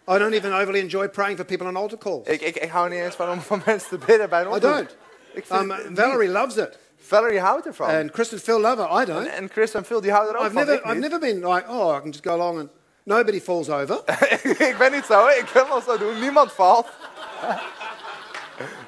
[0.09, 2.26] I don't even overly enjoy praying for people on altar calls.
[2.28, 4.61] Ik, ik, ik hou niet eens van om van mensen te bidden bij een I
[4.61, 4.97] don't.
[5.32, 5.99] Ik vind Um, het niet.
[5.99, 6.78] Valerie loves it.
[6.99, 7.89] Valerie houdt ervan.
[7.89, 9.03] And Chris and Phil love it.
[9.03, 9.26] I don't.
[9.28, 10.64] en Chris en Phil die houden er ook I've van.
[10.66, 11.03] never, ik I've niet.
[11.11, 12.68] never been like, oh, I can just go along and
[13.07, 14.00] nobody falls over.
[14.70, 16.20] ik ben niet zo, ik kan wel zo doen.
[16.20, 16.86] Niemand valt.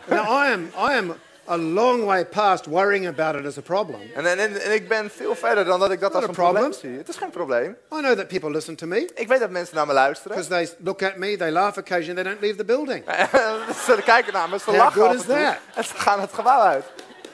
[0.08, 1.14] now, I am, I am,
[1.48, 4.00] a long way past worrying about it as a problem.
[4.14, 6.62] En, en, en, ik ben veel verder dan dat ik dat Not als een problem.
[6.70, 6.98] probleem zie.
[6.98, 7.76] Het is geen probleem.
[7.92, 10.36] I know that people listen to me Ik weet dat mensen naar me luisteren.
[10.36, 13.04] because they look at me, they laugh occasionally, they don't leave the building.
[13.86, 15.36] ze kijken naar me, ze How lachen good af is en toe.
[15.36, 15.56] that?
[15.74, 16.84] En ze gaan het gebouw uit.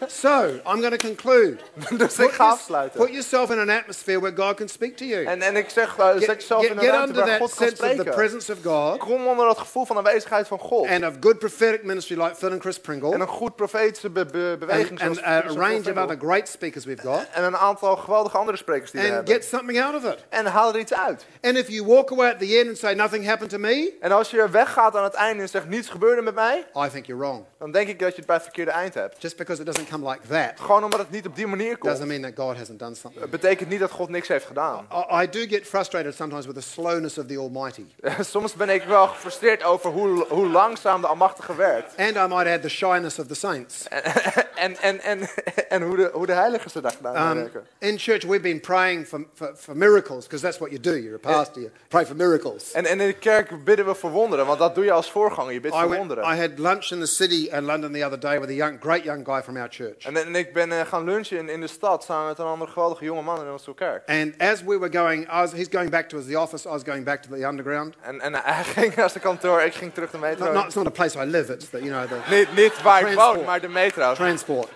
[0.09, 1.57] So, I'm going to conclude.
[1.99, 3.01] dus ik Put, ga your- afsluiten.
[3.01, 5.24] put yourself in an atmosphere where God can speak to you.
[5.24, 7.88] En, en ik zeg, uh, zet jezelf in een ruimte waar God kan sense of
[7.88, 8.12] the spreken.
[8.14, 10.88] presence of God Kom onder dat gevoel van aanwezigheid van God.
[10.88, 14.24] and of good prophetic ministry like Phil and Chris Pringle En een goed profetische be-
[14.26, 17.57] be- beweging and, zoals and a range of other great speakers we've got En een
[17.57, 19.34] aantal geweldige andere sprekers die we and hebben.
[19.34, 20.24] get something out of it.
[20.28, 21.26] En haal er iets uit.
[21.42, 24.12] And if you walk away at the end and say nothing happened to me, En
[24.12, 27.22] als je weggaat aan het einde en zegt niets gebeurde met mij, I think you're
[27.26, 27.45] wrong.
[27.59, 29.22] dan denk ik dat je het bij het verkeerde eind hebt.
[29.22, 31.93] Just because it doesn't come like that Gewoon omdat het niet op die manier komt,
[31.93, 33.30] doesn't mean that God hasn't done something.
[33.30, 34.87] betekent niet dat God niks heeft gedaan.
[34.93, 37.85] I, I do get frustrated sometimes with the slowness of the Almighty.
[38.20, 41.97] Soms ben ik wel gefrustreerd over hoe, hoe langzaam de Almachtige werkt.
[41.97, 43.85] And I might add the shyness of the saints.
[44.55, 45.28] En, en, en,
[45.68, 47.66] en hoe, de, hoe de heiligen ze daar gedaan Um, werken.
[47.78, 50.97] in church, we've been praying for, for, for miracles because that's what you do.
[50.97, 52.72] You're a pastor, you pray for miracles.
[52.72, 55.53] En, en in de kerk bidden we voor wonderen, want dat doe je als voorganger.
[55.53, 56.24] Je bidt voor wonderen.
[56.35, 59.05] I had lunch in the city in London the other day with a young, great
[59.05, 60.05] young guy from our church.
[60.07, 62.70] En, en ik ben eh, gaan lunchen in, in de stad samen met een andere
[62.70, 64.09] geweldige jonge man in onze kerk.
[64.09, 66.83] And as we were going, I was, he's going back to the office, I was
[66.85, 67.95] going back to the underground.
[68.01, 70.45] En, en hij ging naar zijn kantoor, ik ging terug de metro.
[70.45, 72.83] Not, not, it's not a place I live, it's the, you know, the Niet, niet
[72.83, 74.14] waar ik woon, maar de metro.
[74.14, 74.68] transport.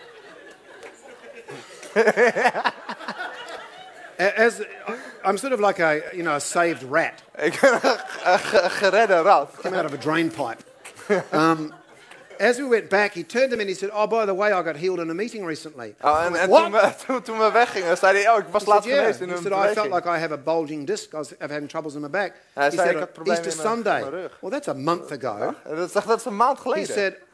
[4.37, 4.61] As
[5.25, 8.71] I'm sort of like a you know a saved rat Ik ben een ge- ge-
[8.71, 9.51] geredde rat.
[9.63, 10.57] come out of a drain pipe.
[11.33, 11.73] Um,
[12.39, 14.49] as we went back, he turned to me and he said, "Oh, by the way,
[14.53, 17.51] I got healed in a meeting recently." Oh, en en toen, we, toen, toen we
[17.53, 19.01] weggingen, zei hij, oh, ik was I said, laatst yeah.
[19.01, 21.13] geweest in He een said, I felt like I have a bulging disc.
[21.13, 22.33] I was having troubles in my back.
[22.53, 24.03] Hij He zei, said, "Ik had Easter Sunday.
[24.41, 25.55] Well, that's a month ago.
[25.65, 27.28] En dat, is, dat is een maand He said, "Oh,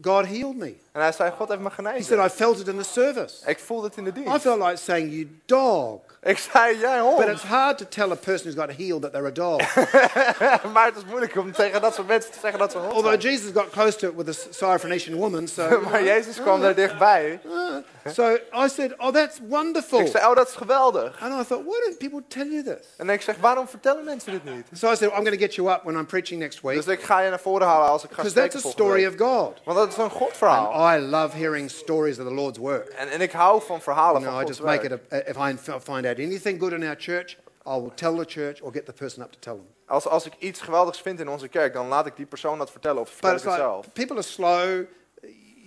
[0.00, 0.74] God healed me.
[0.92, 2.18] en hij zei, God heeft me He said.
[2.18, 3.50] I felt it in the service.
[3.50, 6.00] Ik voelde het in de I felt like saying, you dog.
[6.22, 9.26] Ik zei, jij But it's hard to tell a person who's got healed that they're
[9.26, 9.74] a dog.
[10.74, 13.20] maar het is moeilijk om tegen dat soort mensen te zeggen dat ze hond Although
[13.20, 13.34] zijn.
[13.34, 17.40] Jesus got close to it with a Syrophoenician woman, so Maar Jezus kwam daar dichtbij.
[17.50, 17.67] Ah.
[18.12, 21.20] So I said, "Oh, that's wonderful." Ik zei, oh, dat is geweldig.
[21.20, 22.86] And I thought, why don't people tell you this?
[22.96, 24.66] En ik zeg, waarom vertellen mensen dit niet?
[24.72, 26.86] So I said, I'm going to get you up when I'm preaching next week Dus
[26.86, 29.20] ik ga je naar voren halen als ik ga because that's spreken a story week.
[29.20, 29.60] of God.
[29.64, 30.94] Want dat is een Godverhaal.
[30.96, 32.88] I love hearing stories of the Lord's work.
[32.88, 34.92] En, en ik hou van verhalen You van I Gods just make it.
[35.12, 38.62] A, if I find out anything good in our church, I will tell the church
[38.62, 39.66] or get the person up to tell them.
[39.86, 42.70] Als, als ik iets geweldigs vind in onze kerk, dan laat ik die persoon dat
[42.70, 43.92] vertellen of vertel ik het like zelf.
[43.92, 44.84] people are slow.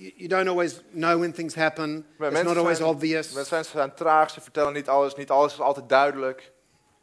[0.01, 2.05] You, don't always know when things happen.
[2.17, 3.31] Maar It's not always zijn, obvious.
[3.31, 6.51] mensen zijn traag, ze vertellen niet alles, niet alles is altijd duidelijk.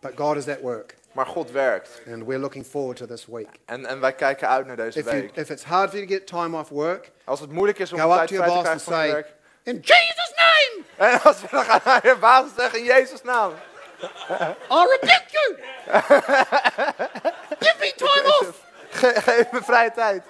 [0.00, 2.00] But God is at work, Maar God werkt.
[2.12, 3.48] and we're looking forward to this week.
[3.66, 5.36] En, en wij kijken uit naar deze If, you, week.
[5.36, 7.98] if it's hard for you to get time off work, Als het moeilijk is om
[7.98, 9.34] tijd vrij te and krijgen van say, werk.
[9.62, 10.82] "In Jesus' name,
[11.12, 13.52] En als je dan gaat naar je baas en zegt in Jezus naam.
[14.78, 15.56] I rebuke you.
[17.64, 20.22] Give me time off." Ge- geef me vrije tijd.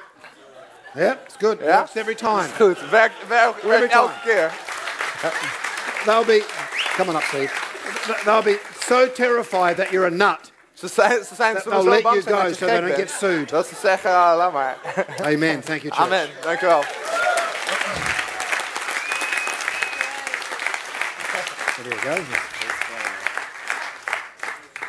[0.95, 1.59] Yeah, it's good.
[1.61, 1.78] Ja?
[1.78, 2.49] Works every time.
[2.57, 4.11] Goed, werkt, werkt, Every time.
[4.24, 4.51] keer.
[6.07, 6.43] They'll be,
[6.97, 7.51] come on up, Steve.
[8.24, 10.53] They'll be so terrified that you're a nut.
[10.74, 13.49] Ze zijn, ze zijn That soms they'll let you go so they don't get sued.
[13.49, 14.76] Dat ze zeggen, ah, laat maar.
[15.32, 15.61] Amen.
[15.61, 16.07] Thank you, church.
[16.07, 16.82] Amen, dankjewel.
[21.76, 22.22] There you go.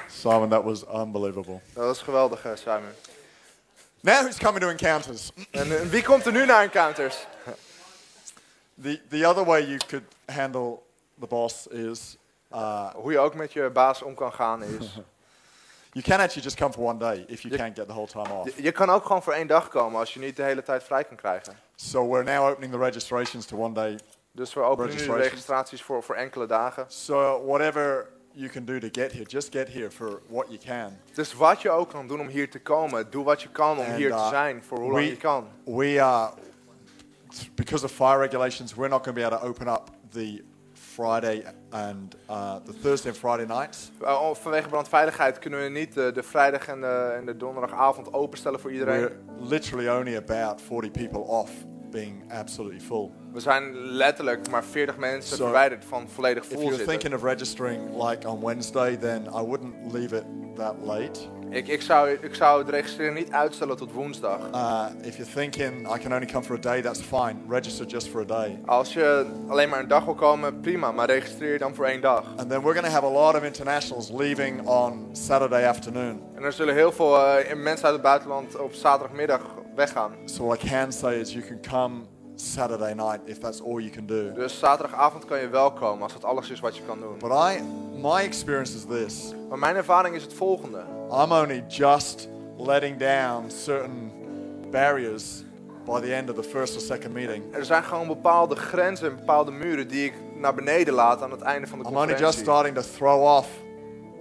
[0.07, 1.61] Simon, that was unbelievable.
[1.73, 2.93] Dat was geweldig, eh, Simon.
[4.01, 5.31] Now who's coming to encounters?
[5.51, 7.25] En, wie komt er nu naar Encounters?
[8.81, 10.79] The, the other way you could handle
[11.19, 12.17] the boss is
[12.53, 14.99] uh, Hoe je ook met je baas om kan gaan is...
[15.93, 18.07] you can actually just come for one day if you Je- can't get the whole
[18.07, 18.55] time off.
[18.55, 20.83] Je, je kan ook gewoon voor één dag komen als je niet de hele tijd
[20.83, 21.59] vrij kan krijgen.
[21.75, 23.99] So we're now opening the registrations to one day.
[24.31, 26.85] Dus we openen nu de registraties voor, voor enkele dagen.
[26.87, 28.07] So whatever
[28.39, 30.97] you can do to get here, just get here for what you can.
[31.13, 33.85] Dus wat je ook kan doen om hier te komen, doe wat je kan om
[33.85, 35.47] And, hier te uh, zijn voor hoe lang je kan.
[35.65, 36.33] We are,
[37.55, 41.43] because of fire regulations, we're not going to be able to open up the Friday
[41.69, 43.91] and uh, the Thursday and Friday nights.
[44.01, 48.13] Uh, oh, vanwege brandveiligheid kunnen we niet eh, de vrijdag en de, en de donderdagavond
[48.13, 48.99] openstellen voor iedereen.
[48.99, 51.51] We're literally only about 40 people off
[51.91, 53.09] being absolutely full.
[53.33, 56.99] We zijn letterlijk maar 40 mensen So, verwijderd van volledig If vol you're zitten.
[56.99, 60.23] thinking of registering like on Wednesday, then I wouldn't leave it
[60.55, 61.19] that late.
[61.49, 64.39] Ik, ik, zou, ik zou het registreren niet uitstellen tot woensdag.
[64.53, 67.35] Uh, if you're thinking I can only come for a day, that's fine.
[67.47, 68.59] Register just for a day.
[68.65, 72.01] Als je alleen maar een dag wil komen, prima, maar registreer je dan voor één
[72.01, 72.23] dag.
[72.37, 76.21] And then we're going to have a lot of internationals leaving on Saturday afternoon.
[76.35, 79.41] En er zullen heel veel eh, mensen uit het buitenland op zaterdagmiddag
[79.75, 80.11] weggaan.
[80.25, 82.01] So what I can say is you can come
[82.35, 84.31] Saturday night if that's all you can do.
[84.33, 87.17] Dus zaterdagavond kan je wel komen als dat alles is wat je kan doen.
[87.19, 87.61] But I,
[88.01, 90.77] my experience is this Maar mijn ervaring is het volgende.
[91.11, 94.11] I'm only just letting down certain
[94.71, 95.43] barriers
[95.85, 97.43] by the end of the first or second meeting.
[97.55, 101.41] Er zijn gewoon bepaalde grenzen en bepaalde muren die ik naar beneden laat aan het
[101.41, 102.43] einde van de I'm only just conferentie.
[102.43, 103.47] starting to throw off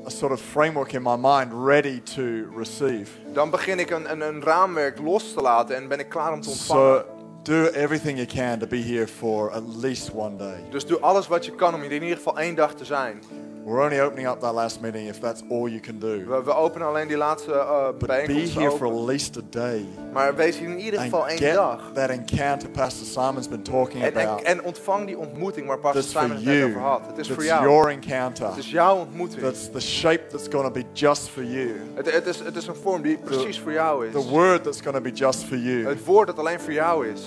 [0.09, 2.23] a sort of framework in my mind ready to
[2.57, 3.11] receive.
[3.33, 6.41] Dan begin ik een, een, een raamwerk los te laten en ben ik klaar om
[6.41, 6.99] te ontvangen.
[6.99, 7.05] So
[7.43, 10.65] do everything you can to be here for at least one day.
[10.71, 13.23] Dus doe alles wat je kan om hier in ieder geval één dag te zijn.
[13.69, 16.25] We're only opening up that last meeting if that's all you can do.
[16.27, 18.99] We, we openen alleen die laatste eh But be here for open.
[18.99, 19.85] at least a day.
[20.13, 21.91] Maar wees hier in ieder geval één dag.
[21.95, 24.43] that encounter Pastor Simon's been talking En, en, about.
[24.43, 27.07] en ontvang die ontmoeting waar Pastor That's for Simon het net over had.
[27.07, 27.63] Het is voor That's jou.
[27.69, 28.47] your encounter.
[28.47, 29.43] Het is jouw ontmoeting.
[29.43, 31.71] That's the shape that's going to be just for you.
[31.95, 34.13] Het, het, is, het is een vorm die precies voor jou is.
[34.13, 35.87] The word that's going to be just for you.
[35.87, 37.21] Het woord dat alleen voor jou is.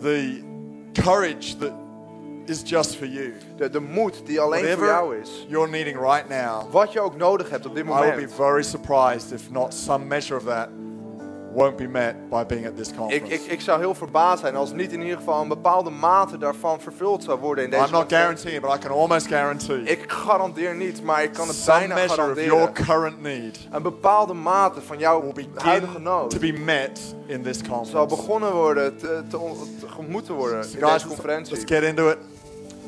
[0.00, 0.40] The
[0.92, 1.72] courage that
[2.48, 3.32] is just for you.
[3.56, 5.46] De, de moed die alleen voor Whatever jou is.
[5.48, 8.32] you're needing right now, Wat je ook nodig hebt op dit I would be moment.
[8.34, 10.68] very surprised if not some measure of that
[11.54, 13.34] won't be met by being at this Ik, conference.
[13.34, 16.80] ik, ik zou heel verbaasd zijn als niet in ieder geval een bepaalde mate daarvan
[16.80, 20.74] vervuld zou worden in deze I'm not guaranteeing, but I can almost guarantee Ik garandeer
[20.74, 22.86] niet, maar ik kan het some bijna measure of your garanderen.
[22.86, 27.68] current need Een bepaalde mate van jouw huidige nood to be met in this zal
[27.76, 28.06] conference.
[28.16, 29.38] begonnen worden, te, te,
[29.80, 31.52] tegemoet te worden So in guys, deze conferentie.
[31.56, 32.16] let's get into it.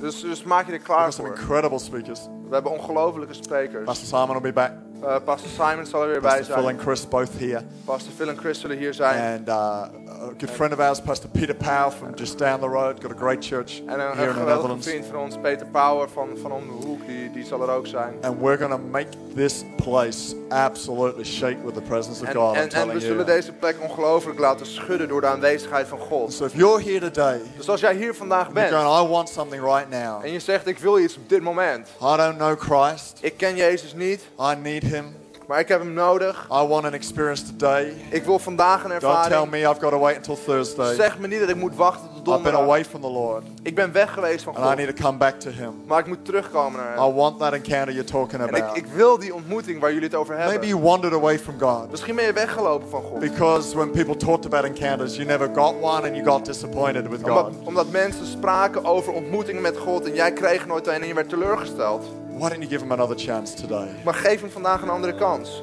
[0.00, 1.36] Dus, dus maak je er klaar got some voor.
[1.36, 2.20] incredible speakers.
[2.48, 4.10] We hebben ongelofelijke sprekers.
[4.10, 4.72] Will be back.
[5.04, 6.74] Uh, Pastor Simon zal er weer bij Pastor Phil zijn.
[6.74, 7.62] and Chris both here.
[7.84, 9.38] Pastor Phil en Chris zullen hier zijn.
[9.38, 13.02] And uh, a good friend of ours, Pastor Peter Powell from just down the road,
[13.02, 14.86] got a great church En here een, in een geweldige Netherlands.
[14.88, 17.86] vriend van ons, Peter Power van, van om de hoek, die, die zal er ook
[17.86, 18.14] zijn.
[18.20, 22.54] And we're going to make this place absolutely shake with the presence of En, God.
[22.54, 23.26] En, en telling we zullen you.
[23.26, 26.32] deze plek ongelooflijk laten schudden door de aanwezigheid van God.
[26.32, 29.62] So if you're here today, Dus als jij hier vandaag bent going, I want something
[29.62, 30.24] right now.
[30.24, 31.88] en je zegt ik wil iets op dit moment.
[32.02, 33.18] I don't know Christ.
[33.20, 35.04] Ik ken Jezus niet, I need Him.
[35.48, 36.46] maar ik heb hem nodig.
[36.52, 37.94] I want an experience today.
[38.10, 39.50] Ik wil vandaag een Don't tell ervaring.
[39.50, 40.94] me I've got to wait until Thursday.
[40.94, 42.60] Zeg me niet dat ik moet wachten tot I've been donderdag.
[42.60, 45.18] away from the Lord, Ik ben weg geweest van and I God, need to come
[45.18, 45.70] back to Him.
[45.86, 47.14] maar ik moet terugkomen naar I hem.
[47.14, 48.76] want that encounter you're talking En ik, about.
[48.76, 50.68] ik wil die ontmoeting waar jullie het over Maybe hebben.
[50.68, 53.18] you wandered away from God Misschien ben je weggelopen van God.
[53.20, 57.22] because when people talked about encounters, you never got one and you got disappointed with
[57.22, 57.54] Omdat, God.
[57.66, 61.28] omdat mensen spraken over ontmoetingen met God en jij kreeg nooit een en je werd
[61.28, 62.04] teleurgesteld.
[62.40, 63.88] Why don't you give Him another chance today?
[64.04, 65.62] Maar geef hem vandaag een andere kans.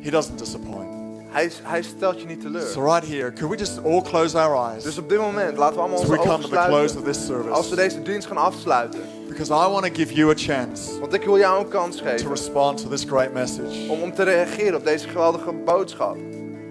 [0.00, 0.88] He doesn't disappoint.
[1.28, 2.66] Hij, hij stelt je niet teleur.
[2.66, 5.74] So right here, could we just all close our eyes Dus op dit moment laten
[5.74, 7.52] we allemaal as onze we come ogen to the close of sluiten.
[7.52, 9.00] Als we deze dienst gaan afsluiten.
[9.28, 12.04] Because I want to give you a chance Want ik wil jou een kans to
[12.04, 13.90] geven respond to this great message.
[13.90, 16.16] om, om te reageren op deze geweldige boodschap.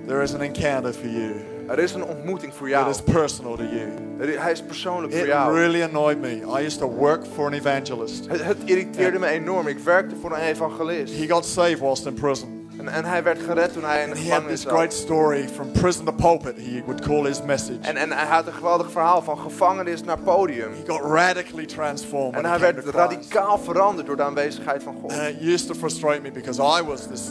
[0.07, 1.58] There is an encounter for you.
[1.69, 2.89] Er is een ontmoeting voor It jou.
[2.89, 4.37] is personal to you.
[4.37, 5.55] Hij is persoonlijk voor It jou.
[5.55, 6.35] really annoyed me.
[6.59, 8.25] I used to work for an evangelist.
[8.27, 9.67] Het, het irriteerde me enorm.
[9.67, 11.17] Ik werkte voor een evangelist.
[11.17, 12.57] He got saved whilst in prison.
[12.79, 14.93] En, en hij werd gered toen hij in de And he had gevangenis this great
[14.93, 15.01] zat.
[15.01, 17.77] story from prison to pulpit, he would call his message.
[17.81, 20.69] En, en hij had een geweldig verhaal van gevangenis naar podium.
[20.71, 22.35] He got radically transformed.
[22.35, 25.11] En hij werd radicaal veranderd door de aanwezigheid van God.
[25.11, 27.21] And it used to frustrate me because I was this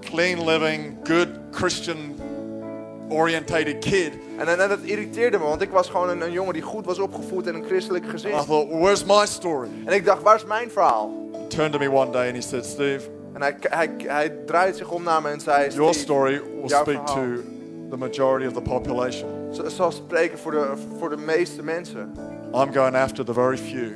[0.00, 1.96] clean living, good Christian
[3.08, 4.12] orientated kid.
[4.38, 6.84] En, en, en dat irriteerde me, want ik was gewoon een, een jongen die goed
[6.86, 8.32] was opgevoed in een christelijk gezin.
[8.32, 9.68] And I thought, well, where's my story?
[9.84, 11.30] En ik dacht, waar is mijn verhaal?
[11.32, 13.00] He turned to me one day and he said, Steve,
[13.32, 16.68] En hij, hij, hij draait zich om naar me en zei, your "Steve, story will
[16.68, 17.42] speak to verhaal
[17.90, 19.28] the majority of the population.
[19.66, 22.12] zal spreken voor de, voor de meeste mensen.
[22.54, 23.90] I'm going after the very few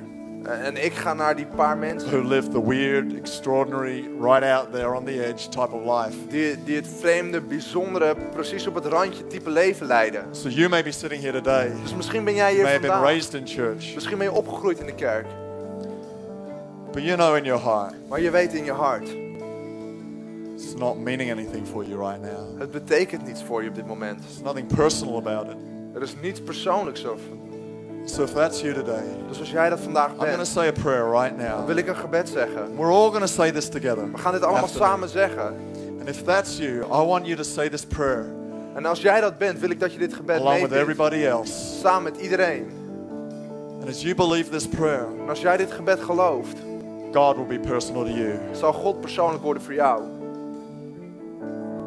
[0.45, 4.73] En, en ik ga naar die paar mensen who live the weird, extraordinary, right out
[4.73, 6.17] there on the edge type of life.
[6.29, 10.25] die, die het vreemde, bijzondere, precies op het randje type leven leiden.
[10.31, 11.73] So you may be sitting here today.
[11.83, 13.11] Dus misschien ben jij hier may have been vandaag.
[13.11, 15.27] raised in church, Misschien ben je opgegroeid in de kerk.
[16.93, 19.09] but you know in your heart Maar je weet in je hart,
[20.55, 22.59] it's not meaning anything for you right now.
[22.61, 24.21] het betekent niets voor je op dit moment.
[24.21, 25.57] There's nothing personal about it.
[25.95, 27.27] Er is niets persoonlijks over.
[28.05, 30.69] So if that's you today, Dus als jij dat vandaag I'm going to bent, say
[30.69, 31.67] a prayer right dan now.
[31.67, 32.77] wil ik een gebed zeggen.
[32.77, 34.11] We're all going to say this together.
[34.13, 34.87] We gaan dit allemaal after me.
[34.87, 35.57] samen zeggen.
[35.99, 38.25] And if that's you, I want you to say this prayer
[38.75, 41.53] En als jij dat bent, wil ik dat je dit gebed along with everybody else.
[41.81, 42.67] Samen met iedereen.
[43.81, 46.57] And as you believe this prayer, En als jij dit gebed gelooft,
[47.13, 48.39] God will be personal to you.
[48.53, 50.03] zal God persoonlijk worden voor jou.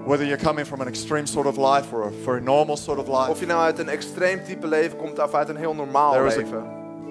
[0.06, 3.08] Whether you're coming from an extreme sort of life or a very normal sort of
[3.08, 3.30] life.
[3.30, 6.28] Of je nou uit een extreem type leven komt of uit een heel normaal There
[6.28, 6.44] is a.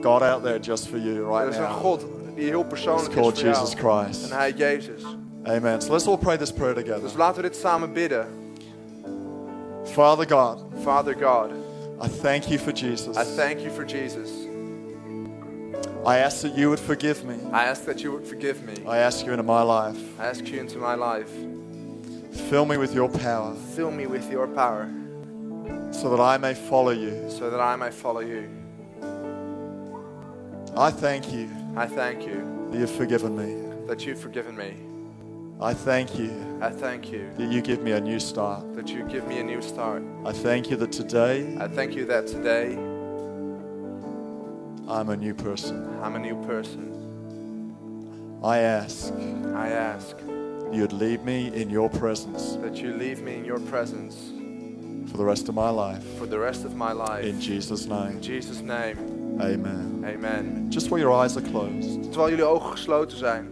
[0.03, 1.81] God out there just for you Er right is een now.
[1.81, 3.57] God die heel It's persoonlijk is called voor jou.
[3.57, 4.31] Jesus Christ.
[4.31, 5.03] En hij Jezus.
[5.43, 5.83] Amen.
[5.83, 7.01] So let's all pray this prayer together.
[7.03, 8.27] Dus laten we dit samen bidden.
[9.85, 11.51] Father God, Father God,
[12.03, 13.17] I thank you for Jesus.
[13.17, 14.31] I thank you for Jesus.
[16.07, 17.35] I ask that you would forgive me.
[17.53, 18.73] I ask that you would forgive me.
[18.87, 19.99] I ask you into my life.
[20.19, 21.31] I ask you into my life.
[22.51, 24.91] Fill me with your power Fill me with your power
[25.93, 27.31] so that I may follow you.
[27.31, 28.49] so that I may follow you.
[30.77, 33.87] I thank you I thank you that you've forgiven me.
[33.87, 34.75] that you've forgiven me.
[35.61, 38.75] I thank you I thank you that you give me a new start.
[38.75, 40.03] that you give me a new start.
[40.25, 42.75] I thank you that today I thank you that today
[44.87, 45.89] I'm a new person.
[46.03, 46.91] I'm a new person.
[48.43, 49.13] I ask
[49.55, 50.17] I ask
[50.75, 54.15] you'd leave me in your presence that you leave me in your presence
[55.11, 56.03] for the rest of my life.
[56.19, 57.25] for the rest of my life.
[57.25, 58.97] In Jesus' In name, Jesus' name,
[59.41, 60.05] amen.
[60.05, 60.67] amen.
[60.71, 63.49] Just while your eyes are closed, Terwijl jullie ogen gesloten zijn.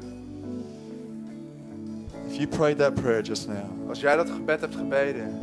[2.29, 5.39] if you prayed that prayer just now Als jij dat gebed hebt gebeden,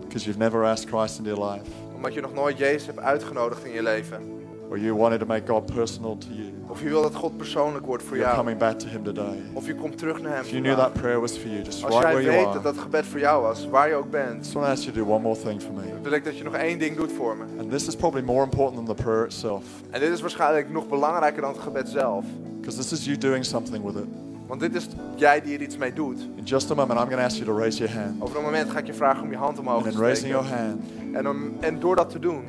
[0.00, 3.64] because you've never asked Christ into your life, omdat je nog nooit Jezus hebt uitgenodigd
[3.64, 4.32] in je leven.
[4.70, 7.86] Or you wanted to make God personal to you, Of je wil dat God persoonlijk
[7.86, 8.44] wordt voor you're jou.
[8.44, 9.42] coming back to Him today.
[9.52, 11.84] Of je komt terug naar Hem If you knew that prayer was for you, just
[11.84, 13.94] Als right jij where you weet are, dat dat gebed voor jou was, waar je
[13.94, 15.82] ook bent, just want to ask you to do one more thing for me.
[16.02, 17.44] wil ik dat je nog één ding doet voor me.
[17.60, 20.88] And this is probably more important than the prayer itself, En dit is waarschijnlijk nog
[20.88, 22.24] belangrijker dan het gebed zelf.
[22.60, 24.08] because this is you doing something with it.
[24.46, 24.86] Want dit is
[25.16, 26.28] jij die er iets mee doet.
[26.36, 28.22] In just a moment, I'm going to ask you to raise your hand.
[28.22, 30.30] Over een moment ga ik je vragen om je hand omhoog And te in raising
[30.30, 30.64] your steken.
[30.64, 30.80] hand,
[31.16, 32.42] En, om, en door dat te doen,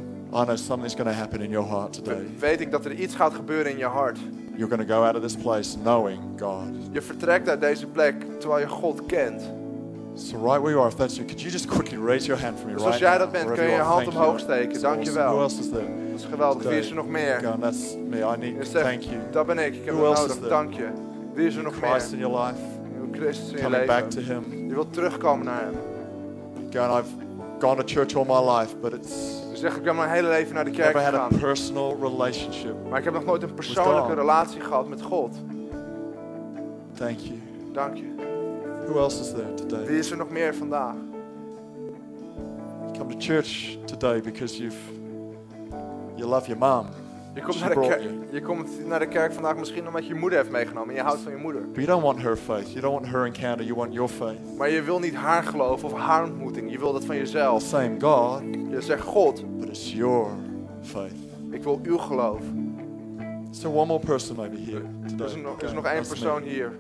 [0.44, 2.26] know something's going to happen in your heart today.
[2.40, 4.18] weet ik dat er iets gaat gebeuren in je hart.
[4.56, 6.64] You're going to go out of this place knowing God.
[6.92, 9.42] Je vertrekt uit deze plek terwijl je God kent.
[10.14, 12.58] So right where you are, if that's you, could you just quickly raise your hand
[12.60, 14.68] for me Dus right als jij dat bent, kun je je hand omhoog steken.
[14.68, 15.34] That's Dank je awesome.
[15.34, 15.88] Who else is there?
[16.12, 16.70] Dat is geweldig.
[16.70, 17.42] Wie is er nog meer?
[17.44, 18.18] God, that's me.
[18.18, 18.68] I need.
[18.68, 19.18] Zegt, Thank you.
[19.32, 19.76] dat ben ik.
[19.76, 20.50] Ik heb Who else nodig.
[20.50, 20.88] Dank je.
[21.34, 22.28] Wie is er nog Christ in meer?
[22.28, 22.62] your life,
[23.12, 24.44] Christus in je coming back to leven.
[24.50, 24.68] Him.
[24.68, 25.74] Je wilt terugkomen naar Hem.
[26.74, 27.12] God, I've
[27.60, 30.54] gone to church all my life, but it's Je zegt, ik ben mijn hele leven
[30.56, 31.40] naar de kerk never had a gegaan.
[31.40, 32.76] personal relationship.
[32.90, 35.36] Maar ik heb nog nooit een persoonlijke relatie gehad met God.
[36.94, 37.40] Thank you.
[37.74, 38.14] Dank je.
[38.88, 39.84] Who else is there Wie today?
[39.98, 40.96] is er nog meer vandaag?
[42.98, 44.78] Come to church today because you've
[46.16, 46.86] you love your mom,
[47.36, 50.14] Je komt, naar de brought kerk, je komt naar de kerk vandaag misschien omdat je
[50.14, 50.90] je moeder heeft meegenomen.
[50.90, 51.62] En je houdt van je moeder.
[51.62, 52.68] but you don't want her faith.
[52.72, 53.66] You don't want her encounter.
[53.66, 54.58] You want your faith.
[54.58, 56.72] Maar je wil niet haar geloof of haar ontmoeting.
[56.72, 57.62] Je wil dat van jezelf.
[57.62, 60.28] Same God, Je zegt, God, but it's your
[60.82, 61.16] faith.
[61.52, 62.42] ik wil uw geloof.
[63.52, 65.26] Is there one more person maybe here today?
[65.28, 66.16] Er is, nog, er is Okay, nog één that's me.
[66.20, 66.72] persoon hier.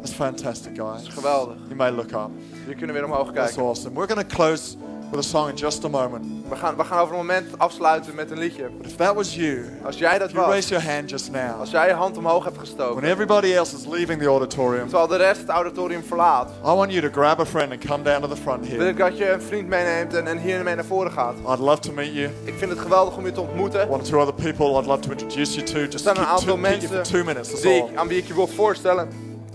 [0.00, 0.86] That's fantastic, guys.
[1.02, 1.56] Dat is geweldig.
[1.64, 2.30] You may look up.
[2.68, 3.62] Je kunnen weer omhoog That's kijken.
[3.62, 3.94] awesome.
[3.94, 4.76] We're going to close
[5.10, 6.24] with a song in just a moment.
[6.48, 8.70] We gaan, we gaan over een moment afsluiten met een liedje.
[8.76, 11.30] But if that was you, Als jij dat if you was, raise your hand just
[11.32, 14.88] now, als jij je hand omhoog hebt gestoken, when everybody else is leaving the auditorium,
[14.88, 18.02] terwijl de rest het auditorium verlaat, I want you to grab a friend and come
[18.02, 18.88] down to the front wil here.
[18.90, 21.34] ik dat je een vriend meeneemt en, en hier mee naar voren gaat.
[21.48, 22.30] I'd love to meet you.
[22.44, 23.88] Ik vind het geweldig om je te ontmoeten.
[23.88, 25.78] One or two other people I'd love to introduce you to.
[25.78, 27.60] Just staan een keep aantal two, mensen two minutes.
[27.60, 29.08] Die ik, aan wie ik je wil voorstellen.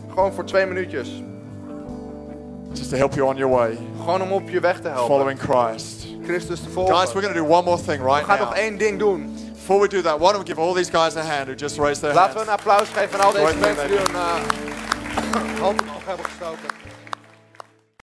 [0.09, 1.23] Gewoon voor twee minuutjes.
[2.73, 5.05] Just to help you on your way, Gewoon om op je weg te helpen.
[5.15, 6.05] following Christ.
[6.23, 6.95] Christus te volgen.
[6.95, 8.47] Guys, we're going to do one more thing right We gaan now.
[8.47, 9.35] nog één ding doen.
[9.53, 11.77] Before we do that, why don't we give all these guys a hand who just
[11.77, 15.81] raised their Laten we een applaus geven aan al deze mensen die hun uh, hand
[15.81, 16.67] omhoog hebben gestoken.